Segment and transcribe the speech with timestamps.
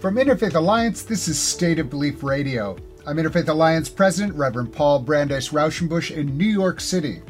[0.00, 2.76] From Interfaith Alliance, this is State of Belief Radio.
[3.04, 7.20] I'm Interfaith Alliance President Reverend Paul Brandeis Raushenbush in New York City.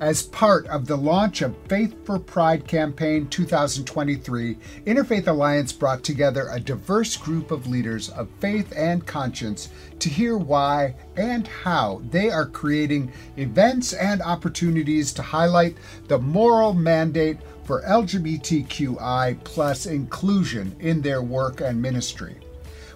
[0.00, 6.48] As part of the launch of Faith for Pride campaign 2023, Interfaith Alliance brought together
[6.50, 9.68] a diverse group of leaders of faith and conscience
[10.00, 15.76] to hear why and how they are creating events and opportunities to highlight
[16.08, 22.36] the moral mandate for LGBTQI plus inclusion in their work and ministry.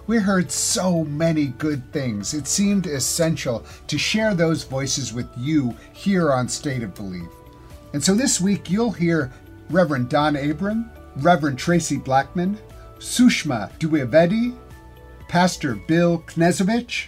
[0.07, 2.33] We heard so many good things.
[2.33, 7.27] It seemed essential to share those voices with you here on State of Belief.
[7.93, 9.31] And so this week you'll hear
[9.69, 12.57] Reverend Don Abram, Reverend Traci Blackmon,
[12.97, 14.55] Sushma Dwivedi,
[15.27, 17.07] Pastor Bill Knezovich,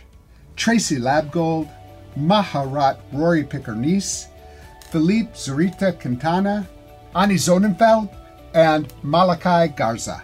[0.56, 1.70] Tracey Labgold,
[2.18, 4.28] Maharat Rory Pickernese,
[4.92, 6.68] Felipe Zurita Quintana,
[7.16, 8.10] Ani Zonneveld,
[8.56, 10.24] and Malachi Garza.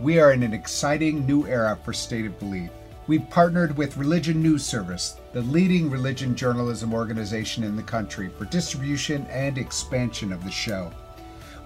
[0.00, 2.70] We are in an exciting new era for State of Belief.
[3.08, 8.46] We've partnered with Religion News Service, the leading religion journalism organization in the country, for
[8.46, 10.90] distribution and expansion of the show.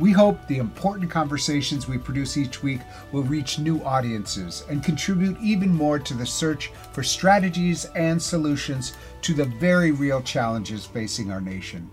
[0.01, 2.81] We hope the important conversations we produce each week
[3.13, 8.95] will reach new audiences and contribute even more to the search for strategies and solutions
[9.23, 11.89] to the very real challenges facing our nation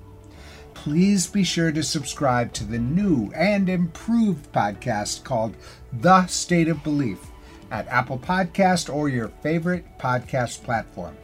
[0.84, 5.56] please be sure to subscribe to the new and improved podcast called
[5.94, 7.20] The State of Belief
[7.72, 11.16] at Apple Podcast or your favorite podcast platform,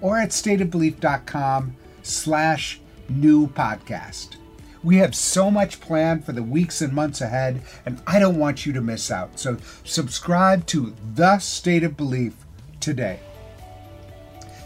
[0.00, 1.74] or at stateofbelief.com
[2.04, 4.36] slash new podcast.
[4.84, 8.66] We have so much planned for the weeks and months ahead, and I don't want
[8.66, 9.36] you to miss out.
[9.36, 12.34] So subscribe to The State of Belief
[12.78, 13.18] today.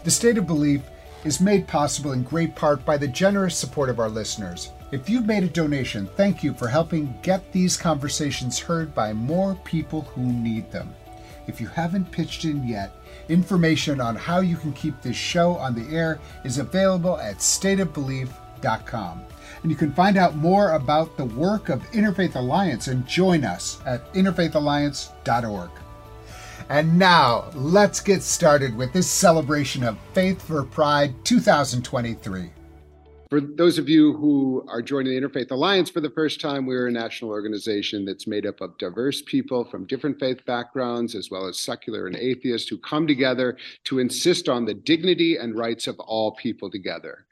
[0.03, 0.83] The State of Belief
[1.25, 4.71] is made possible in great part by the generous support of our listeners.
[4.91, 9.55] If you've made a donation, thank you for helping get these conversations heard by more
[9.63, 10.93] people who need them.
[11.47, 12.91] If you haven't pitched in yet,
[13.27, 19.21] information on how you can keep this show on the air is available at stateofbelief.com.
[19.61, 23.79] And you can find out more about the work of Interfaith Alliance and join us
[23.85, 25.69] at interfaithalliance.org.
[26.69, 32.51] And now, let's get started with this celebration of Faith for Pride 2023.
[33.29, 36.87] For those of you who are joining the Interfaith Alliance for the first time, we're
[36.87, 41.47] a national organization that's made up of diverse people from different faith backgrounds, as well
[41.47, 45.99] as secular and atheist, who come together to insist on the dignity and rights of
[45.99, 47.25] all people together.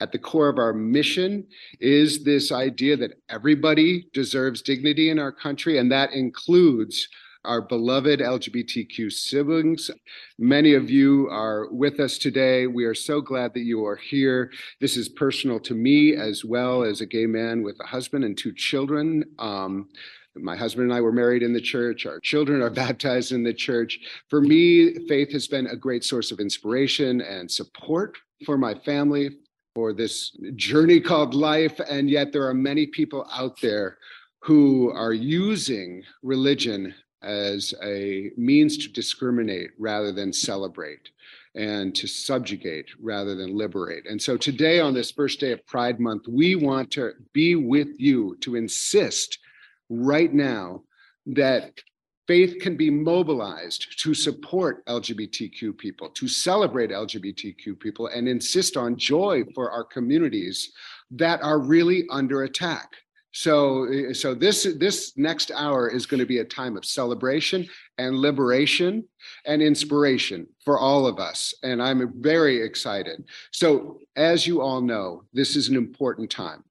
[0.00, 1.46] At the core of our mission
[1.78, 7.08] is this idea that everybody deserves dignity in our country, and that includes
[7.44, 9.90] our beloved LGBTQ siblings.
[10.38, 12.66] Many of you are with us today.
[12.66, 14.50] We are so glad that you are here.
[14.80, 18.36] This is personal to me as well as a gay man with a husband and
[18.36, 19.24] two children.
[19.38, 19.88] Um,
[20.36, 22.06] my husband and I were married in the church.
[22.06, 23.98] Our children are baptized in the church.
[24.28, 28.16] For me, faith has been a great source of inspiration and support
[28.46, 29.38] for my family,
[29.74, 31.78] for this journey called life.
[31.88, 33.98] And yet, there are many people out there
[34.42, 36.92] who are using religion
[37.22, 41.10] as a means to discriminate rather than celebrate
[41.54, 44.06] and to subjugate rather than liberate.
[44.06, 47.88] And so today, on this first day of Pride Month, we want to be with
[47.98, 49.38] you to insist
[49.90, 50.82] right now
[51.26, 51.72] that
[52.26, 58.96] faith can be mobilized to support LGBTQ people, to celebrate LGBTQ people, and insist on
[58.96, 60.72] joy for our communities
[61.10, 62.90] that are really under attack.
[63.32, 67.66] So, eh, so this this next hour is going to be a time of celebration
[67.98, 69.04] and liberation
[69.46, 73.24] and inspiration for all of us, and I'm very excited.
[73.50, 76.62] So, as you all know, this is an important time.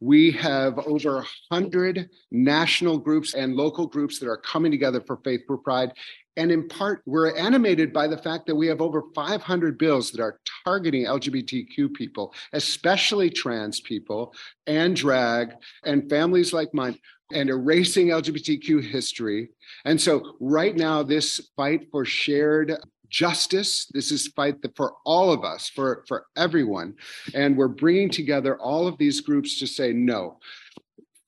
[0.00, 5.42] We have over 100 national groups and local groups that are coming together for Faith
[5.46, 5.92] for Pride
[6.36, 10.20] and in part, we're animated by the fact that we have over 500 bills that
[10.20, 14.32] are targeting LGBTQ people, especially trans people
[14.66, 15.52] and drag
[15.84, 16.96] and families like mine,
[17.32, 19.50] and erasing LGBTQ history.
[19.84, 22.76] And so, right now, this fight for shared
[23.08, 26.94] justice this is fight for all of us for for everyone
[27.34, 30.38] and we're bringing together all of these groups to say no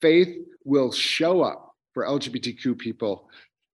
[0.00, 3.28] faith will show up for lgbtq people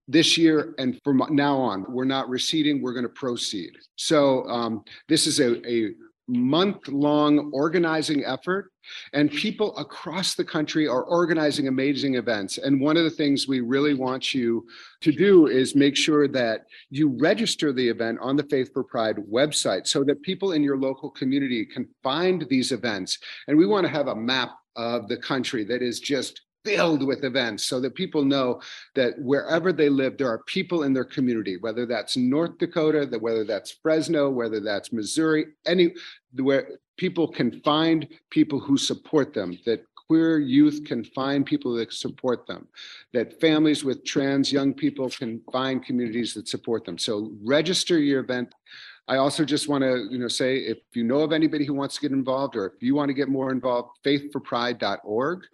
[0.08, 3.70] this year and from now on, we're not receding, we're going to proceed.
[3.96, 5.92] So um, this is a, a
[6.28, 8.70] month long organizing effort,
[9.12, 12.58] and people across the country are organizing amazing events.
[12.58, 14.66] And one of the things we really want you
[15.00, 19.16] to do is make sure that you register the event on the Faith for Pride
[19.30, 23.18] website so that people in your local community can find these events.
[23.46, 27.24] And we want to have a map of the country that is just filled with
[27.24, 28.60] events so that people know
[28.94, 33.22] that wherever they live, there are people in their community, whether that's North Dakota, that
[33.22, 35.94] whether that's Fresno, whether that's Missouri, any
[36.34, 41.92] where people can find people who support them, that queer youth can find people that
[41.92, 42.66] support them,
[43.12, 46.98] that families with trans young people can find communities that support them.
[46.98, 48.54] So register your event.
[49.06, 51.94] I also just want to, you know, say if you know of anybody who wants
[51.96, 55.46] to get involved or if you want to get more involved, faithforpride.org.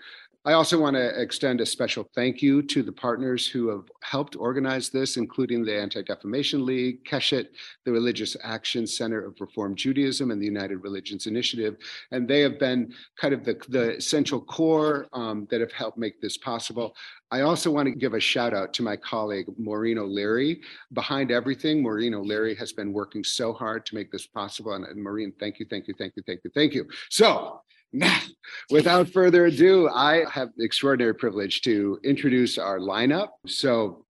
[0.47, 4.37] I also want to extend a special thank you to the partners who have helped
[4.37, 7.47] organize this, including the Anti-Defamation League, Keshet,
[7.87, 11.77] the Religious Action Center of Reform Judaism, and the United Religions Initiative.
[12.11, 16.21] And they have been kind of the, the essential core um, that have helped make
[16.21, 16.95] this possible.
[17.31, 20.61] I also want to give a shout out to my colleague, Maureen O'Leary.
[20.93, 24.75] Behind everything, Maureen O'Leary has been working so hard to make this possible.
[24.75, 26.87] And, and Maureen, thank you, thank you, thank you, thank you, thank you.
[27.09, 27.63] So
[28.71, 33.29] without further ado, I have the extraordinary privilege to introduce our lineup.
[33.47, 34.05] So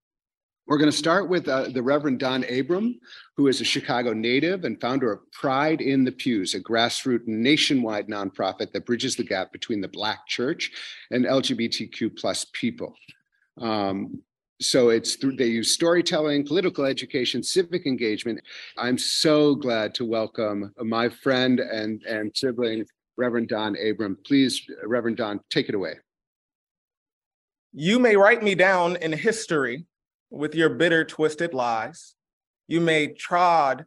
[0.66, 2.98] we're going to start with uh, the Reverend Don Abram,
[3.36, 8.08] who is a Chicago native and founder of Pride in the Pews, a grassroots nationwide
[8.08, 10.70] nonprofit that bridges the gap between the Black church
[11.10, 12.94] and LGBTQ plus people.
[13.60, 14.22] Um,
[14.60, 18.40] so it's through they use storytelling political education civic engagement
[18.78, 22.84] i'm so glad to welcome my friend and and sibling
[23.16, 24.18] Reverend Don Abram.
[24.26, 25.94] Please, Reverend Don, take it away.
[27.72, 29.86] You may write me down in history
[30.30, 32.14] with your bitter, twisted lies.
[32.68, 33.84] You may trod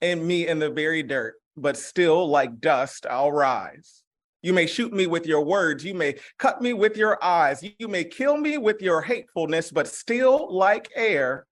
[0.00, 4.02] in me in the very dirt, but still, like dust, I'll rise.
[4.42, 5.84] You may shoot me with your words.
[5.84, 7.64] You may cut me with your eyes.
[7.78, 11.46] You may kill me with your hatefulness, but still, like air,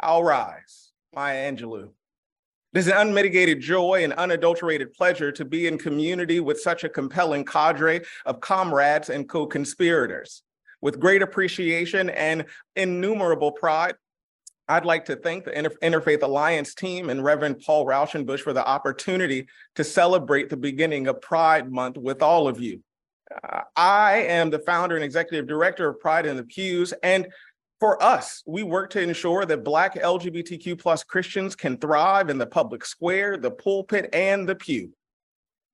[0.00, 0.92] I'll rise.
[1.14, 1.90] Maya Angelou.
[2.74, 7.44] Is an unmitigated joy and unadulterated pleasure to be in community with such a compelling
[7.44, 10.42] cadre of comrades and co conspirators.
[10.82, 12.44] With great appreciation and
[12.76, 13.94] innumerable pride,
[14.68, 18.66] I'd like to thank the Inter- Interfaith Alliance team and Reverend Paul Raushenbush for the
[18.66, 22.82] opportunity to celebrate the beginning of Pride Month with all of you.
[23.42, 27.28] Uh, I am the founder and executive director of Pride in the Pews, and
[27.80, 32.46] for us, we work to ensure that Black LGBTQ plus Christians can thrive in the
[32.46, 34.92] public square, the pulpit, and the pew.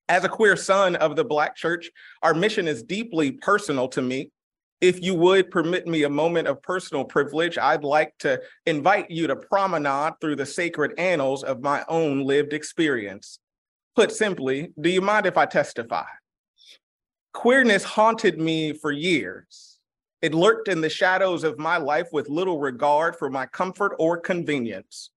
[0.08, 1.90] As a queer son of the Black church,
[2.22, 4.30] our mission is deeply personal to me.
[4.82, 9.26] If you would permit me a moment of personal privilege, I'd like to invite you
[9.28, 13.38] to promenade through the sacred annals of my own lived experience.
[13.96, 16.04] Put simply, do you mind if I testify?
[17.32, 19.73] Queerness haunted me for years
[20.24, 24.16] it lurked in the shadows of my life with little regard for my comfort or
[24.16, 25.10] convenience.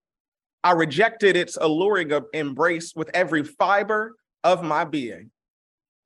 [0.65, 5.31] I rejected its alluring embrace with every fiber of my being.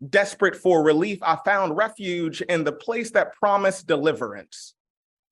[0.07, 4.75] Desperate for relief, I found refuge in the place that promised deliverance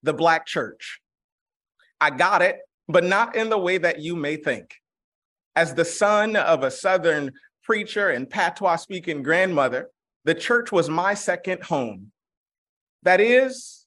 [0.02, 1.00] the Black church.
[2.00, 2.56] I got it,
[2.88, 4.74] but not in the way that you may think.
[5.54, 7.30] As the son of a Southern
[7.62, 9.90] preacher and patois speaking grandmother,
[10.24, 12.10] the church was my second home.
[13.02, 13.86] That is,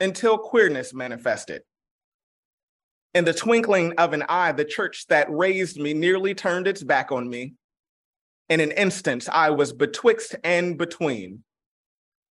[0.00, 1.62] until queerness manifested.
[3.14, 7.12] In the twinkling of an eye, the church that raised me nearly turned its back
[7.12, 7.54] on me.
[8.48, 11.44] In an instant, I was betwixt and between.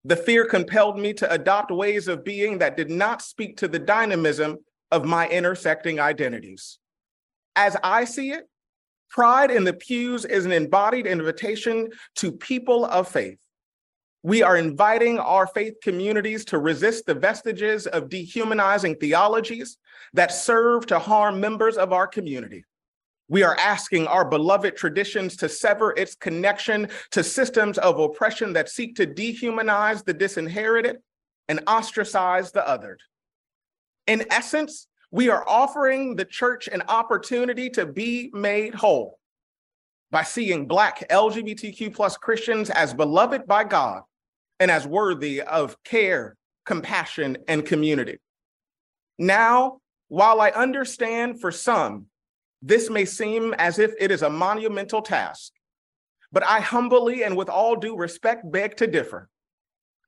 [0.03, 3.79] The fear compelled me to adopt ways of being that did not speak to the
[3.79, 4.57] dynamism
[4.91, 6.79] of my intersecting identities.
[7.55, 8.49] As I see it,
[9.09, 13.39] pride in the pews is an embodied invitation to people of faith
[14.23, 19.77] we are inviting our faith communities to resist the vestiges of dehumanizing theologies
[20.13, 22.63] that serve to harm members of our community.
[23.29, 28.69] We are asking our beloved traditions to sever its connection to systems of oppression that
[28.69, 30.97] seek to dehumanize the disinherited
[31.47, 32.97] and ostracize the othered.
[34.05, 39.17] In essence, we are offering the church an opportunity to be made whole
[40.11, 44.03] by seeing Black LGBTQ plus Christians as beloved by God
[44.61, 46.37] and as worthy of care,
[46.67, 48.19] compassion, and community.
[49.17, 52.05] Now, while I understand for some,
[52.61, 55.51] this may seem as if it is a monumental task,
[56.31, 59.29] but I humbly and with all due respect beg to differ.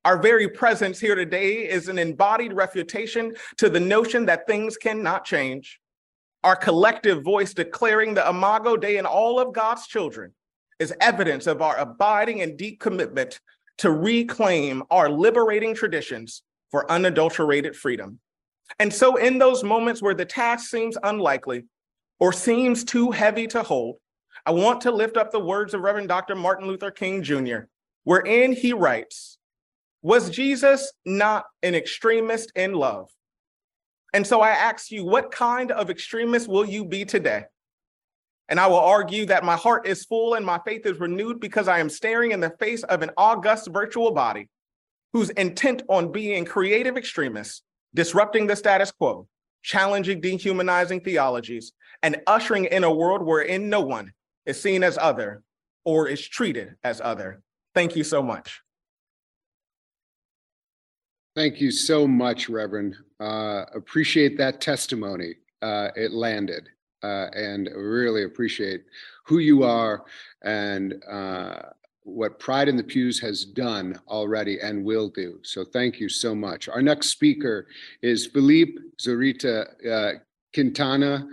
[0.06, 5.26] Our very presence here today is an embodied refutation to the notion that things cannot
[5.26, 5.80] change.
[6.44, 10.32] Our collective voice declaring the Imago Dei in all of God's children
[10.78, 13.40] is evidence of our abiding and deep commitment
[13.80, 18.20] to reclaim our liberating traditions for unadulterated freedom.
[18.80, 21.66] And so, in those moments where the task seems unlikely
[22.20, 23.98] or seems too heavy to hold,
[24.46, 26.36] I want to lift up the words of Reverend Dr.
[26.36, 27.60] Martin Luther King Jr.,
[28.04, 29.38] wherein he writes
[30.02, 33.10] Was Jesus not an extremist in love?
[34.14, 37.46] And so I ask you, what kind of extremist will you be today?
[38.50, 41.68] And I will argue that my heart is full and my faith is renewed because
[41.68, 44.50] I am staring in the face of an august virtual body
[45.14, 47.62] who's intent on being creative extremists,
[47.94, 49.28] disrupting the status quo,
[49.62, 51.72] challenging dehumanizing theologies,
[52.02, 54.12] and ushering in a world wherein no one
[54.46, 55.42] is seen as other
[55.86, 57.42] or is treated as other.
[57.74, 58.62] Thank you so much.
[61.36, 62.96] Thank you so much, Reverend.
[63.20, 65.36] Uh, appreciate that testimony.
[65.62, 66.70] Uh, it landed,
[67.04, 68.84] uh, and really appreciate
[69.26, 70.06] who you are
[70.44, 71.62] and uh,
[72.04, 75.40] what Pride in the Pews has done already and will do.
[75.44, 76.68] So thank you so much.
[76.68, 77.68] Our next speaker
[78.02, 80.20] is Felipe Zurita uh,
[80.54, 81.28] Quintana,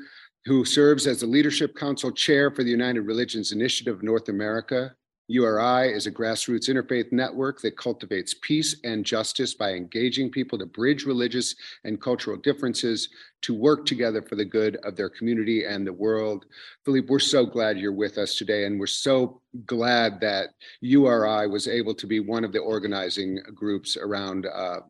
[0.44, 4.94] who serves as the Leadership Council Chair for the United Religions Initiative North America.
[5.30, 10.66] URI is a grassroots interfaith network that cultivates peace and justice by engaging people to
[10.66, 13.08] bridge religious and cultural differences
[13.42, 16.46] to work together for the good of their community and the world.
[16.84, 20.48] Felipe, we're so glad you're with us today, and we're so glad that
[20.80, 24.80] URI was able to be one of the organizing groups around uh,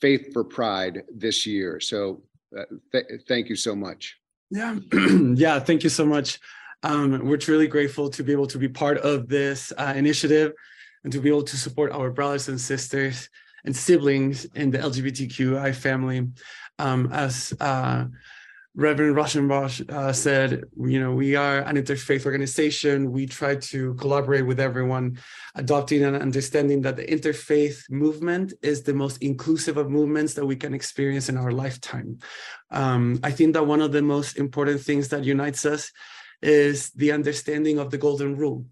[0.00, 1.80] Faith for Pride this year.
[1.80, 2.22] So
[2.56, 4.20] uh, th- thank you so much.
[4.50, 4.78] Yeah,
[5.34, 6.38] yeah, thank you so much.
[6.82, 10.52] Um, we're truly grateful to be able to be part of this uh, initiative
[11.04, 13.28] and to be able to support our brothers and sisters
[13.64, 16.28] and siblings in the LGBTQI family.
[16.78, 18.06] Um, as uh,
[18.74, 23.10] Reverend Raushenbush uh, said, you know, we are an interfaith organization.
[23.10, 25.18] We try to collaborate with everyone,
[25.56, 30.56] adopting and understanding that the interfaith movement is the most inclusive of movements that we
[30.56, 32.18] can experience in our lifetime.
[32.70, 35.90] Um, I think that one of the most important things that unites us
[36.42, 38.66] is the understanding of the golden rule.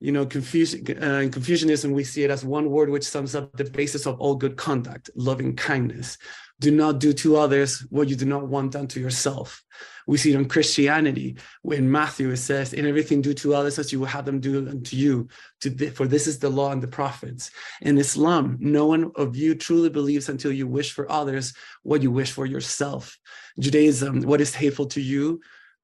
[0.00, 3.54] You know, Confucian, uh, in Confucianism, we see it as one word which sums up
[3.56, 6.16] the basis of all good conduct, loving kindness.
[6.58, 9.62] Do not do to others what you do not want done to yourself.
[10.06, 13.92] We see it in Christianity, when Matthew it says, "In everything do to others as
[13.92, 15.28] you will have them do unto you."
[15.60, 17.50] To the, for this is the law and the prophets.
[17.80, 22.10] In Islam, no one of you truly believes until you wish for others what you
[22.10, 23.18] wish for yourself.
[23.58, 25.40] Judaism, what is hateful to you,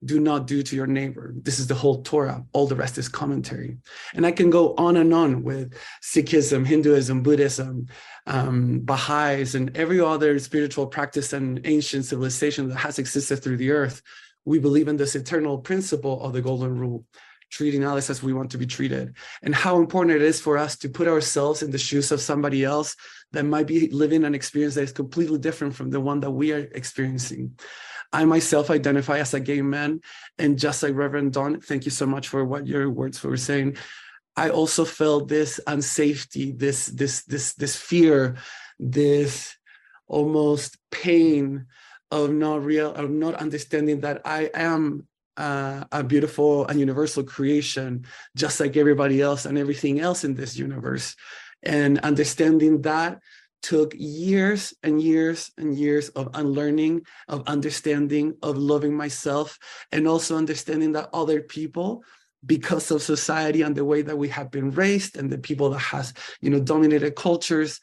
[0.07, 1.35] do not do to your neighbor.
[1.37, 2.45] This is the whole Torah.
[2.53, 3.77] All the rest is commentary.
[4.15, 7.89] And I can go on and on with Sikhism, Hinduism, Buddhism,
[8.27, 13.73] um, Baha'is, and every other spiritual practice and ancient civilization that has existed through the
[13.73, 14.03] earth.
[14.45, 17.05] We believe in this eternal principle of the golden rule,
[17.51, 20.77] treating others as we want to be treated, and how important it is for us
[20.79, 22.97] to put ourselves in the shoes of somebody else
[23.33, 26.53] that might be living an experience that is completely different from the one that we
[26.53, 27.59] are experiencing.
[28.13, 30.01] I myself identify as a gay man.
[30.39, 33.77] And just like Reverend Don, thank you so much for what your words were saying.
[34.37, 38.37] I also felt this unsafety, this, this, this, this fear,
[38.79, 39.57] this
[40.07, 41.67] almost pain
[42.11, 48.07] of not real, of not understanding that I am uh, a beautiful and universal creation,
[48.35, 51.17] just like everybody else and everything else in this universe.
[51.63, 53.21] And understanding that
[53.67, 59.59] took years and years and years of unlearning, of understanding, of loving myself,
[59.91, 62.05] and also understanding that other people
[62.45, 65.81] because of society and the way that we have been raised and the people that
[65.81, 67.81] has you know dominated cultures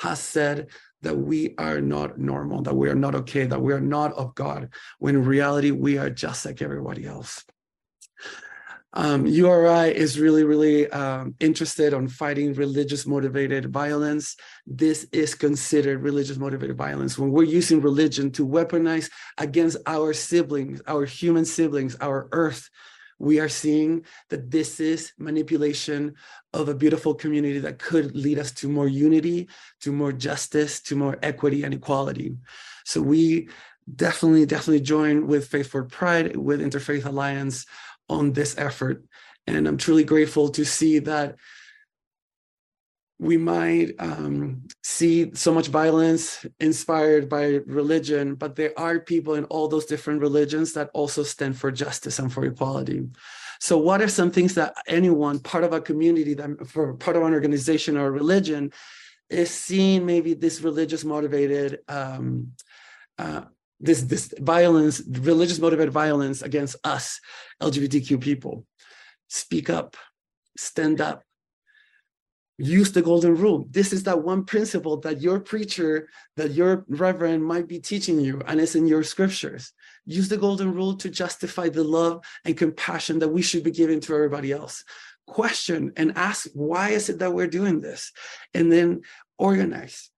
[0.00, 0.68] has said
[1.02, 4.34] that we are not normal that we are not okay that we are not of
[4.34, 7.44] god when in reality we are just like everybody else
[8.96, 14.36] um, URI is really, really um, interested on fighting religious motivated violence.
[14.66, 20.80] This is considered religious motivated violence when we're using religion to weaponize against our siblings,
[20.86, 22.70] our human siblings, our earth.
[23.18, 26.14] We are seeing that this is manipulation
[26.54, 29.50] of a beautiful community that could lead us to more unity,
[29.80, 32.34] to more justice, to more equity and equality.
[32.86, 33.50] So we
[33.94, 37.66] definitely, definitely join with Faith for Pride, with Interfaith Alliance
[38.08, 39.04] on this effort.
[39.46, 41.36] And I'm truly grateful to see that
[43.18, 49.44] we might um, see so much violence inspired by religion, but there are people in
[49.44, 53.08] all those different religions that also stand for justice and for equality.
[53.58, 57.22] So, what are some things that anyone, part of a community, that for part of
[57.22, 58.72] an organization or religion,
[59.30, 62.52] is seeing maybe this religious motivated um,
[63.18, 63.42] uh,
[63.80, 67.20] this this violence, religious motivated violence against us
[67.62, 68.64] LGBTQ people.
[69.28, 69.96] Speak up,
[70.56, 71.22] stand up,
[72.58, 73.66] use the golden rule.
[73.70, 78.40] This is that one principle that your preacher, that your reverend might be teaching you,
[78.46, 79.72] and it's in your scriptures.
[80.06, 84.00] Use the golden rule to justify the love and compassion that we should be giving
[84.00, 84.84] to everybody else.
[85.26, 88.12] Question and ask, why is it that we're doing this?
[88.54, 89.02] And then
[89.38, 90.10] organize.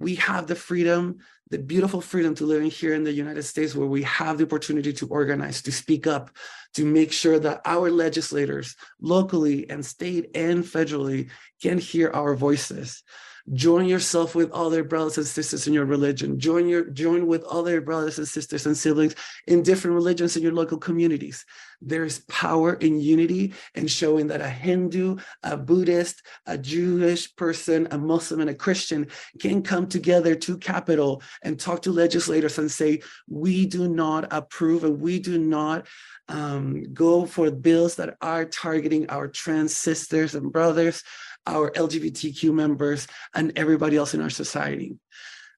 [0.00, 1.18] We have the freedom,
[1.50, 4.92] the beautiful freedom to living here in the United States where we have the opportunity
[4.92, 6.30] to organize, to speak up,
[6.74, 11.28] to make sure that our legislators locally and state and federally
[11.60, 13.02] can hear our voices
[13.54, 16.38] join yourself with other brothers and sisters in your religion.
[16.38, 19.14] Join your join with other brothers and sisters and siblings
[19.46, 21.44] in different religions in your local communities.
[21.82, 27.98] There's power in unity and showing that a hindu a buddhist a jewish person a
[27.98, 29.06] muslim and a christian
[29.38, 34.84] can come together to capital and talk to legislators and say we do not approve
[34.84, 35.86] and we do not
[36.28, 41.02] um, go for bills that are targeting our trans sisters and brothers
[41.46, 44.96] our LGBTQ members, and everybody else in our society.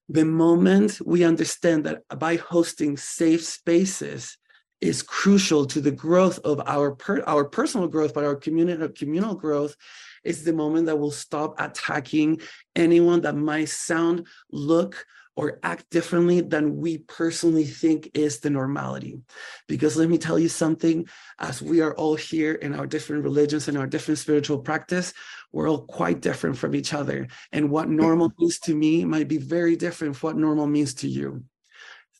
[0.09, 4.37] The moment we understand that by hosting safe spaces
[4.81, 8.89] is crucial to the growth of our per, our personal growth, but our community uh,
[8.89, 9.77] communal growth,
[10.25, 12.41] is the moment that we'll stop attacking
[12.75, 19.19] anyone that might sound, look, or act differently than we personally think is the normality.
[19.67, 21.07] Because let me tell you something,
[21.39, 25.13] as we are all here in our different religions and our different spiritual practice,
[25.51, 27.27] we're all quite different from each other.
[27.51, 31.07] And what normal means to me might be very different from what normal means to
[31.07, 31.43] you.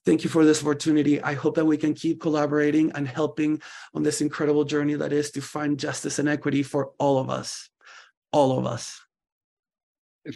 [0.05, 1.21] Thank you for this opportunity.
[1.21, 3.61] I hope that we can keep collaborating and helping
[3.93, 7.69] on this incredible journey that is to find justice and equity for all of us,
[8.31, 9.02] all of us.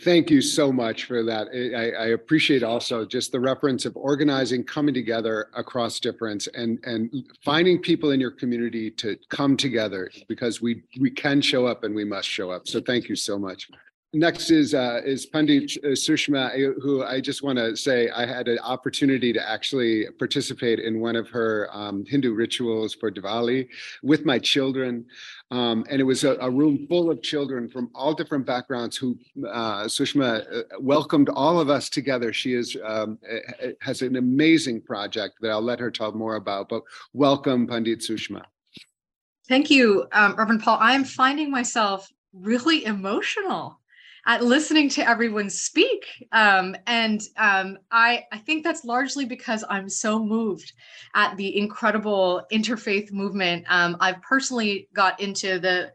[0.04, 1.48] Thank you so much for that.
[1.54, 7.10] I, I, appreciate also just the reference of organizing, coming together across difference, and and
[7.46, 11.96] finding people in your community to come together because we we can show up and
[11.96, 12.68] we must show up.
[12.68, 13.70] So thank you so much.
[14.14, 18.60] Next is uh, is Pandit Sushma, who I just want to say I had an
[18.60, 23.70] opportunity to actually participate in one of her um, Hindu rituals for Diwali
[24.04, 25.06] with my children.
[25.50, 29.18] Um, and it was a, a, room full of children from all different backgrounds who
[29.48, 32.34] uh, Sushma uh, welcomed all of us together.
[32.34, 33.18] She is um,
[33.80, 38.44] has an amazing project that I'll let her tell more about, but welcome Pandit Sushma.
[39.48, 40.80] Thank you, um, Reverend Paul.
[40.82, 43.80] I'm finding myself really emotional
[44.28, 46.06] at listening to everyone speak.
[46.34, 50.74] Um, and um, I, I think that's largely because I'm so moved
[51.16, 53.66] at the incredible interfaith movement.
[53.70, 55.94] Um, I've personally got into the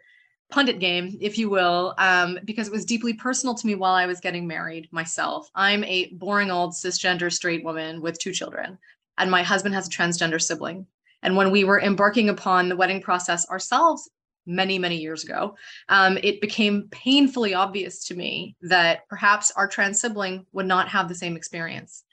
[0.51, 4.07] pundit game, if you will, um, because it was deeply personal to me while I
[4.07, 5.51] was getting married myself.
[5.55, 8.79] I'm a boring old cisgender straight woman with two children,
[9.19, 10.87] and my husband has a transgender sibling.
[11.23, 14.11] And when we were embarking upon the wedding process ourselves,
[14.47, 15.57] many, many years ago,
[15.89, 21.09] um, it became painfully obvious to me that perhaps our trans sibling would not have
[21.09, 22.05] the same experience.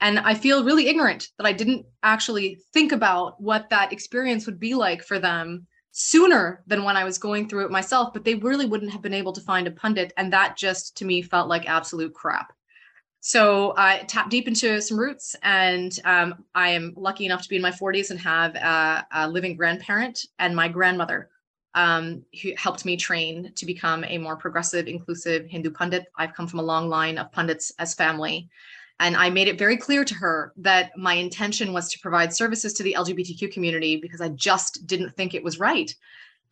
[0.00, 4.58] And I feel really ignorant that I didn't actually think about what that experience would
[4.58, 8.34] be like for them sooner than when I was going through it myself, but they
[8.34, 10.12] really wouldn't have been able to find a pundit.
[10.16, 12.52] And that just to me felt like absolute crap.
[13.20, 17.56] So I tapped deep into some roots, and um, I am lucky enough to be
[17.56, 21.30] in my 40s and have a, a living grandparent and my grandmother
[21.74, 26.06] um, who helped me train to become a more progressive, inclusive Hindu pundit.
[26.16, 28.48] I've come from a long line of pundits as family.
[29.00, 32.72] And I made it very clear to her that my intention was to provide services
[32.74, 35.92] to the LGBTQ community because I just didn't think it was right.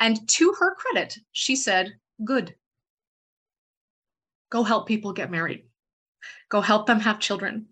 [0.00, 2.54] And to her credit, she said, Good.
[4.50, 5.64] Go help people get married.
[6.48, 7.66] Go help them have children.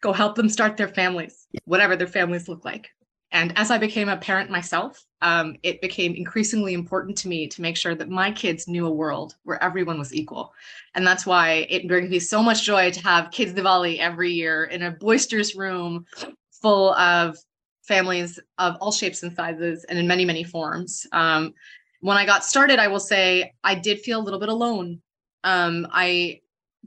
[0.00, 2.90] Go help them start their families, whatever their families look like.
[3.32, 7.60] And as I became a parent myself, um, it became increasingly important to me to
[7.60, 10.54] make sure that my kids knew a world where everyone was equal.
[10.94, 14.64] And that's why it brings me so much joy to have Kids Diwali every year
[14.64, 16.06] in a boisterous room
[16.50, 17.36] full of
[17.82, 21.06] families of all shapes and sizes and in many, many forms.
[21.12, 21.52] Um,
[22.00, 25.00] when I got started, I will say I did feel a little bit alone.
[25.44, 26.40] Um, I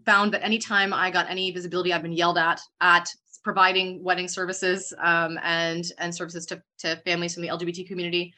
[0.06, 3.10] found that anytime I got any visibility, I've been yelled at at
[3.50, 8.32] providing wedding services um, and and services to, to families from the LGBT community.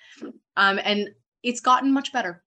[0.56, 1.10] Um, and
[1.44, 2.42] it's gotten much better.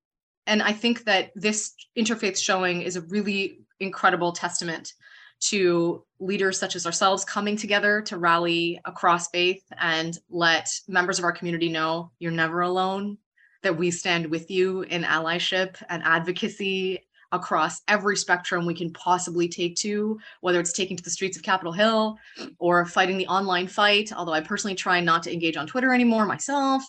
[0.47, 4.95] And I think that this interfaith showing is a really incredible testament
[5.41, 11.27] to leaders such as ourselves coming together to rally across faith and let members of
[11.27, 13.19] our community know you're never alone,
[13.63, 19.49] that we stand with you in allyship and advocacy across every spectrum we can possibly
[19.49, 22.17] take to, whether it's taking to the streets of Capitol Hill
[22.59, 24.13] or fighting the online fight.
[24.13, 26.85] Although I personally try not to engage on Twitter anymore myself.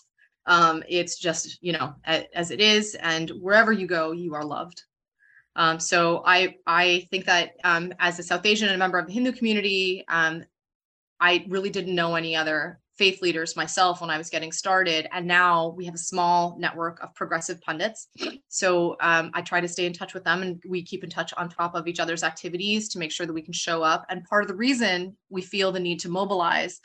[0.45, 2.95] Um, it's just, you know, as it is.
[2.95, 4.83] And wherever you go, you are loved.
[5.55, 9.07] Um, so I I think that um, as a South Asian and a member of
[9.07, 10.43] the Hindu community, um,
[11.19, 15.07] I really didn't know any other faith leaders myself when I was getting started.
[15.11, 18.07] And now we have a small network of progressive pundits.
[18.47, 21.33] So um, I try to stay in touch with them and we keep in touch
[21.35, 24.05] on top of each other's activities to make sure that we can show up.
[24.09, 26.79] And part of the reason we feel the need to mobilize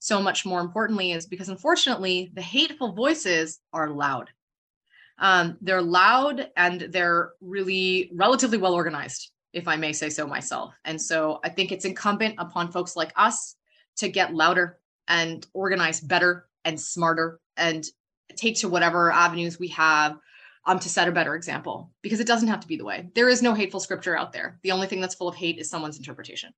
[0.00, 4.28] so much more importantly is because unfortunately the hateful voices are loud.
[5.18, 10.74] Um, they're loud and they're really relatively well organized, if I may say so myself.
[10.84, 13.56] And so I think it's incumbent upon folks like us
[13.96, 17.84] to get louder and organize better and smarter and
[18.36, 20.16] take to whatever avenues we have
[20.66, 23.08] um, to set a better example because it doesn't have to be the way.
[23.14, 24.58] There is no hateful scripture out there.
[24.62, 26.52] The only thing that's full of hate is someone's interpretation.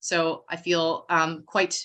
[0.00, 1.84] So I feel um, quite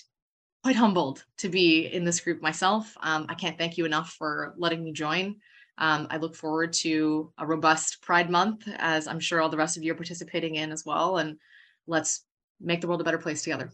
[0.62, 2.96] quite humbled to be in this group myself.
[3.00, 5.36] Um, I can't thank you enough for letting me join.
[5.78, 9.76] Um, I look forward to a robust Pride Month, as I'm sure all the rest
[9.76, 11.18] of you are participating in as well.
[11.18, 11.36] And
[11.86, 12.24] let's
[12.60, 13.70] make the world a better place together.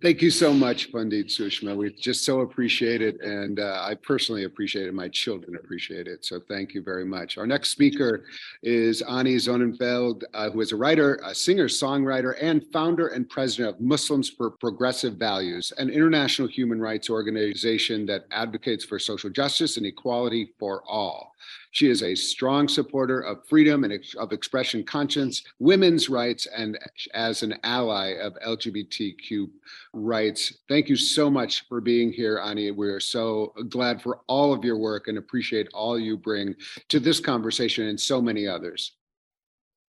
[0.00, 1.76] Thank you so much, Pandit Sushma.
[1.76, 3.20] We just so appreciate it.
[3.20, 4.94] And uh, I personally appreciate it.
[4.94, 6.24] My children appreciate it.
[6.24, 7.36] So thank you very much.
[7.36, 8.24] Our next speaker
[8.62, 13.74] is Ani Zonneveld, uh, who is a writer, a singer, songwriter, and founder and president
[13.74, 19.78] of Muslims for Progressive Values, an international human rights organization that advocates for social justice
[19.78, 21.34] and equality for all.
[21.70, 26.78] She is a strong supporter of freedom and ex- of expression conscience, women's rights, and
[27.14, 29.48] as an ally of LGBTQ
[29.92, 30.58] rights.
[30.68, 32.70] Thank you so much for being here, Ani.
[32.70, 36.54] We're so glad for all of your work and appreciate all you bring
[36.88, 38.92] to this conversation and so many others.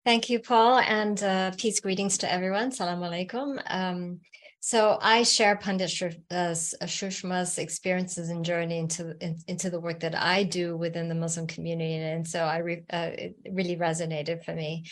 [0.05, 2.71] Thank you, Paul, and uh, peace greetings to everyone.
[2.71, 3.61] Salam alaikum.
[3.67, 4.19] Um,
[4.61, 10.43] so I share Pandit Sushma's experiences and journey into in, into the work that I
[10.43, 14.85] do within the Muslim community, and so I re, uh, it really resonated for me.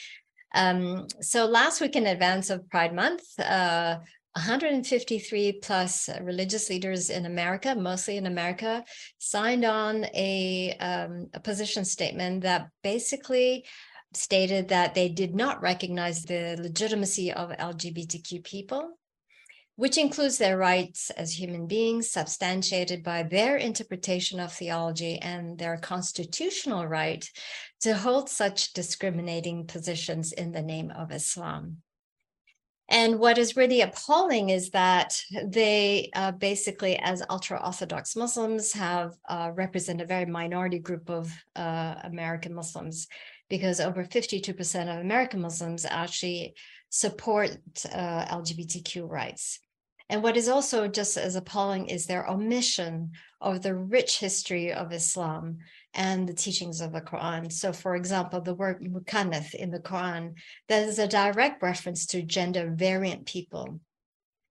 [0.56, 3.98] Um, so last week in advance of Pride Month, uh,
[4.38, 8.86] 153 plus religious leaders in America, mostly in America,
[9.18, 13.66] signed on a, um, a position statement that basically
[14.14, 18.98] stated that they did not recognize the legitimacy of LGBTQ people
[19.78, 25.78] which includes their rights as human beings, substantiated by their interpretation of theology and their
[25.78, 27.30] constitutional right
[27.80, 31.78] to hold such discriminating positions in the name of Islam.
[32.90, 39.14] And what is really appalling is that they uh, basically, as ultra Orthodox Muslims, have
[39.30, 43.08] uh, represent a very minority group of uh, American Muslims,
[43.48, 46.56] because over 52% of American Muslims actually
[46.90, 47.52] support
[47.94, 49.60] uh, LGBTQ rights.
[50.10, 54.94] And what is also just as appalling is their omission of the rich history of
[54.94, 55.58] Islam
[55.94, 57.52] and the teachings of the Quran.
[57.52, 60.36] So, for example, the word mukannath in the Quran,
[60.70, 63.82] that is a direct reference to gender variant people.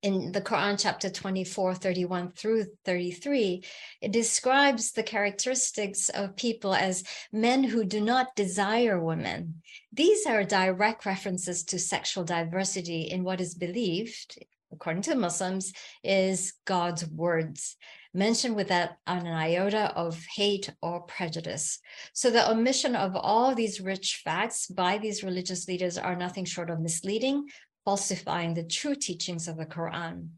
[0.03, 3.65] In the Quran, chapter 24, 31 through 33,
[4.03, 9.63] it describes the characteristics of people as men who do not desire women.
[9.91, 14.37] These are direct references to sexual diversity in what is believed
[14.73, 17.77] according to Muslims, is God's words,
[18.13, 21.79] mentioned without an iota of hate or prejudice.
[22.13, 26.71] So the omission of all these rich facts by these religious leaders are nothing short
[26.71, 27.47] of misleading,
[27.85, 30.29] falsifying the true teachings of the Quran.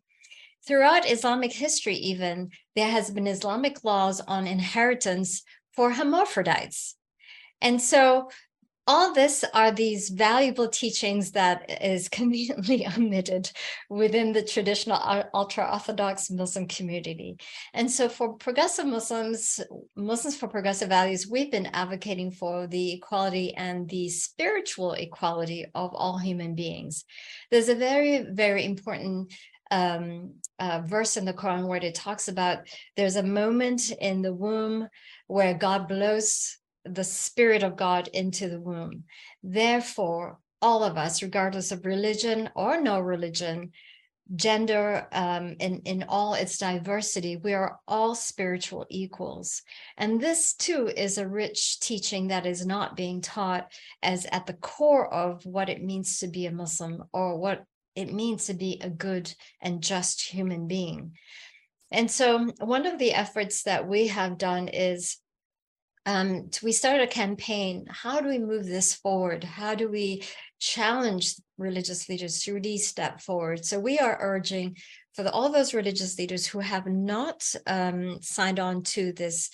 [0.66, 6.94] Throughout Islamic history, even, there has been Islamic laws on inheritance for hermaphrodites.
[7.60, 8.30] And so
[8.88, 13.50] all this are these valuable teachings that is conveniently omitted
[13.90, 14.98] within the traditional
[15.34, 17.36] ultra orthodox muslim community.
[17.74, 19.60] And so for progressive muslims
[19.94, 25.94] muslims for progressive values we've been advocating for the equality and the spiritual equality of
[25.94, 27.04] all human beings.
[27.50, 29.34] There's a very very important
[29.70, 32.60] um, uh, verse in the Quran where it talks about
[32.96, 34.88] there's a moment in the womb
[35.26, 36.56] where God blows
[36.94, 39.04] the Spirit of God into the womb.
[39.42, 43.72] Therefore, all of us, regardless of religion or no religion,
[44.34, 49.62] gender um, in, in all its diversity, we are all spiritual equals.
[49.96, 53.72] And this too is a rich teaching that is not being taught
[54.02, 58.12] as at the core of what it means to be a Muslim or what it
[58.12, 61.12] means to be a good and just human being.
[61.90, 65.16] And so, one of the efforts that we have done is
[66.08, 67.84] um, we started a campaign.
[67.90, 69.44] How do we move this forward?
[69.44, 70.22] How do we
[70.58, 73.62] challenge religious leaders to really step forward?
[73.62, 74.78] So we are urging
[75.12, 79.50] for the, all those religious leaders who have not um, signed on to this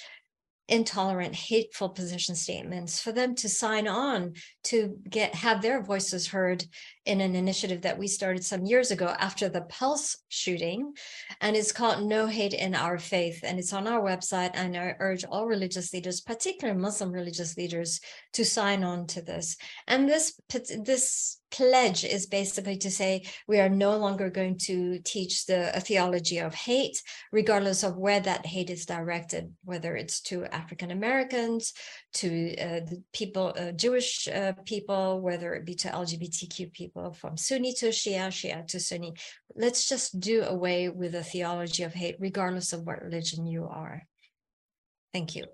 [0.68, 4.32] intolerant, hateful position statements, for them to sign on
[4.64, 6.64] to get have their voices heard
[7.04, 10.94] in an initiative that we started some years ago after the Pulse shooting.
[11.40, 13.40] And it's called No Hate in Our Faith.
[13.42, 14.52] And it's on our website.
[14.54, 18.00] And I urge all religious leaders, particularly Muslim religious leaders,
[18.32, 19.56] to sign on to this.
[19.86, 25.46] And this this pledge is basically to say we are no longer going to teach
[25.46, 30.90] the theology of hate, regardless of where that hate is directed, whether it's to African
[30.90, 31.72] Americans,
[32.14, 37.36] to uh, the people, uh, Jewish uh, people, whether it be to LGBTQ people, from
[37.36, 39.14] Sunni to Shia, Shia to Sunni.
[39.54, 44.02] Let's just do away with the theology of hate, regardless of what religion you are.
[45.12, 45.44] Thank you.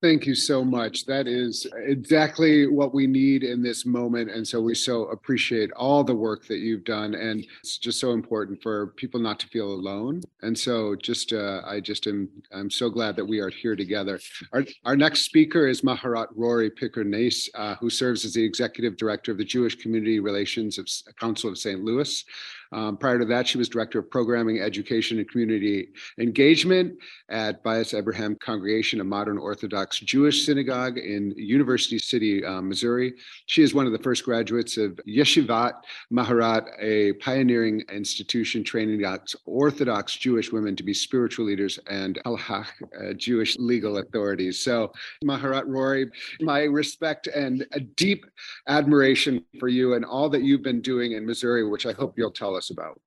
[0.00, 1.06] Thank you so much.
[1.06, 4.30] That is exactly what we need in this moment.
[4.30, 7.16] And so we so appreciate all the work that you've done.
[7.16, 10.22] And it's just so important for people not to feel alone.
[10.42, 14.20] And so just, uh, I just am, I'm so glad that we are here together.
[14.52, 19.32] Our, our next speaker is Maharat Rori Picker-Neiss, uh, who serves as the Executive Director
[19.32, 21.82] of the Jewish Community Relations of Council of St.
[21.82, 22.24] Louis.
[22.72, 27.96] Um, prior to that, she was Director of Programming, Education, and Community Engagement at Bais
[27.96, 33.14] Abraham Congregation, a modern Orthodox Jewish synagogue in University City, uh, Missouri.
[33.46, 35.72] She is one of the first graduates of Yeshivat
[36.12, 38.98] Maharat, a pioneering institution training
[39.46, 42.66] Orthodox Jewish women to be spiritual leaders and halach,
[43.00, 44.60] uh, Jewish legal authorities.
[44.60, 44.92] So,
[45.24, 48.26] Maharat Rori, my respect and a deep
[48.66, 52.30] admiration for you and all that you've been doing in Missouri, which I hope you'll
[52.30, 53.00] tell us about.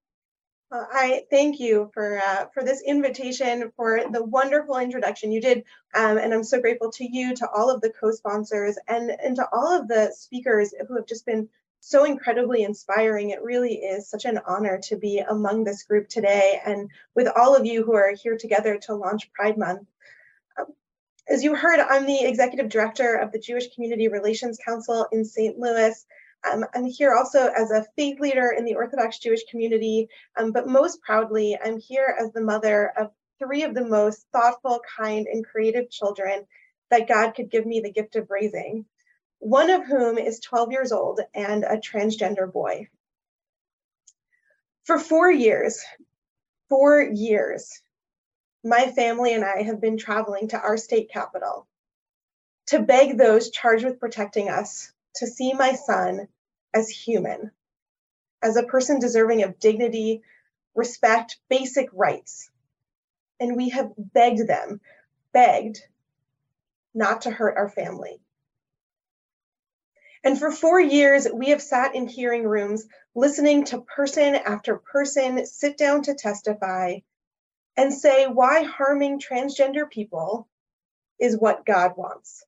[0.72, 5.66] Well, I thank you for uh, for this invitation, for the wonderful introduction you did,
[5.94, 9.50] um, and I'm so grateful to you, to all of the co-sponsors, and and to
[9.52, 11.50] all of the speakers who have just been
[11.82, 13.32] so incredibly inspiring.
[13.32, 17.54] It really is such an honor to be among this group today, and with all
[17.54, 19.86] of you who are here together to launch Pride Month.
[20.58, 20.68] Um,
[21.28, 25.60] as you heard, I'm the executive director of the Jewish Community Relations Council in St.
[25.60, 26.06] Louis.
[26.50, 30.68] Um, I'm here also as a faith leader in the Orthodox Jewish community, um, but
[30.68, 35.46] most proudly, I'm here as the mother of three of the most thoughtful, kind, and
[35.46, 36.46] creative children
[36.90, 38.86] that God could give me the gift of raising,
[39.40, 42.88] one of whom is 12 years old and a transgender boy.
[44.84, 45.84] For four years,
[46.70, 47.82] four years,
[48.64, 51.68] my family and I have been traveling to our state capital
[52.68, 56.28] to beg those charged with protecting us to see my son
[56.74, 57.52] as human,
[58.41, 60.24] as a person deserving of dignity,
[60.74, 62.50] respect, basic rights.
[63.39, 64.82] And we have begged them,
[65.34, 65.80] begged
[66.93, 68.19] not to hurt our family.
[70.24, 75.45] And for four years, we have sat in hearing rooms listening to person after person
[75.45, 77.00] sit down to testify
[77.76, 80.47] and say why harming transgender people
[81.19, 82.43] is what God wants.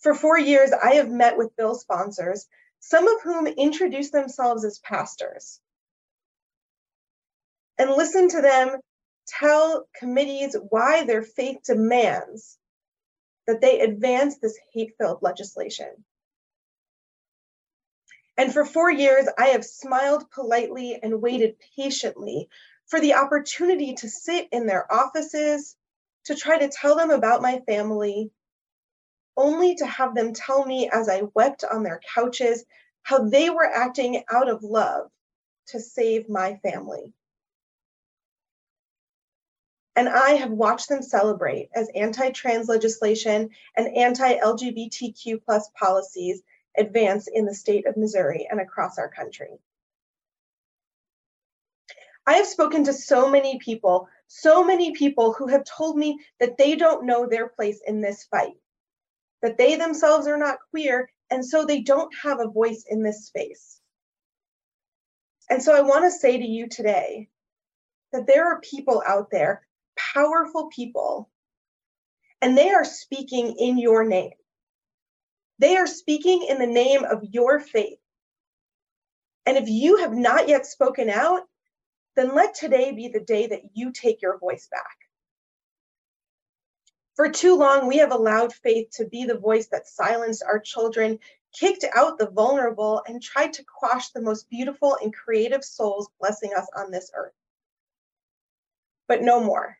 [0.00, 2.46] For four years, I have met with bill sponsors,
[2.80, 5.60] some of whom introduce themselves as pastors,
[7.78, 8.80] and listen to them
[9.26, 12.58] tell committees why their faith demands
[13.46, 16.04] that they advance this hate filled legislation.
[18.36, 22.48] And for four years, I have smiled politely and waited patiently
[22.86, 25.76] for the opportunity to sit in their offices,
[26.26, 28.30] to try to tell them about my family,
[29.38, 32.64] only to have them tell me as I wept on their couches
[33.02, 35.10] how they were acting out of love
[35.68, 37.14] to save my family.
[39.94, 46.42] And I have watched them celebrate as anti trans legislation and anti LGBTQ plus policies
[46.76, 49.58] advance in the state of Missouri and across our country.
[52.26, 56.58] I have spoken to so many people, so many people who have told me that
[56.58, 58.56] they don't know their place in this fight
[59.42, 63.26] that they themselves are not queer, and so they don't have a voice in this
[63.26, 63.80] space.
[65.50, 67.28] And so I want to say to you today
[68.12, 69.66] that there are people out there,
[70.14, 71.30] powerful people,
[72.40, 74.32] and they are speaking in your name.
[75.58, 77.98] They are speaking in the name of your faith.
[79.46, 81.42] And if you have not yet spoken out,
[82.16, 85.07] then let today be the day that you take your voice back.
[87.18, 91.18] For too long, we have allowed faith to be the voice that silenced our children,
[91.52, 96.52] kicked out the vulnerable, and tried to quash the most beautiful and creative souls blessing
[96.56, 97.32] us on this earth.
[99.08, 99.78] But no more.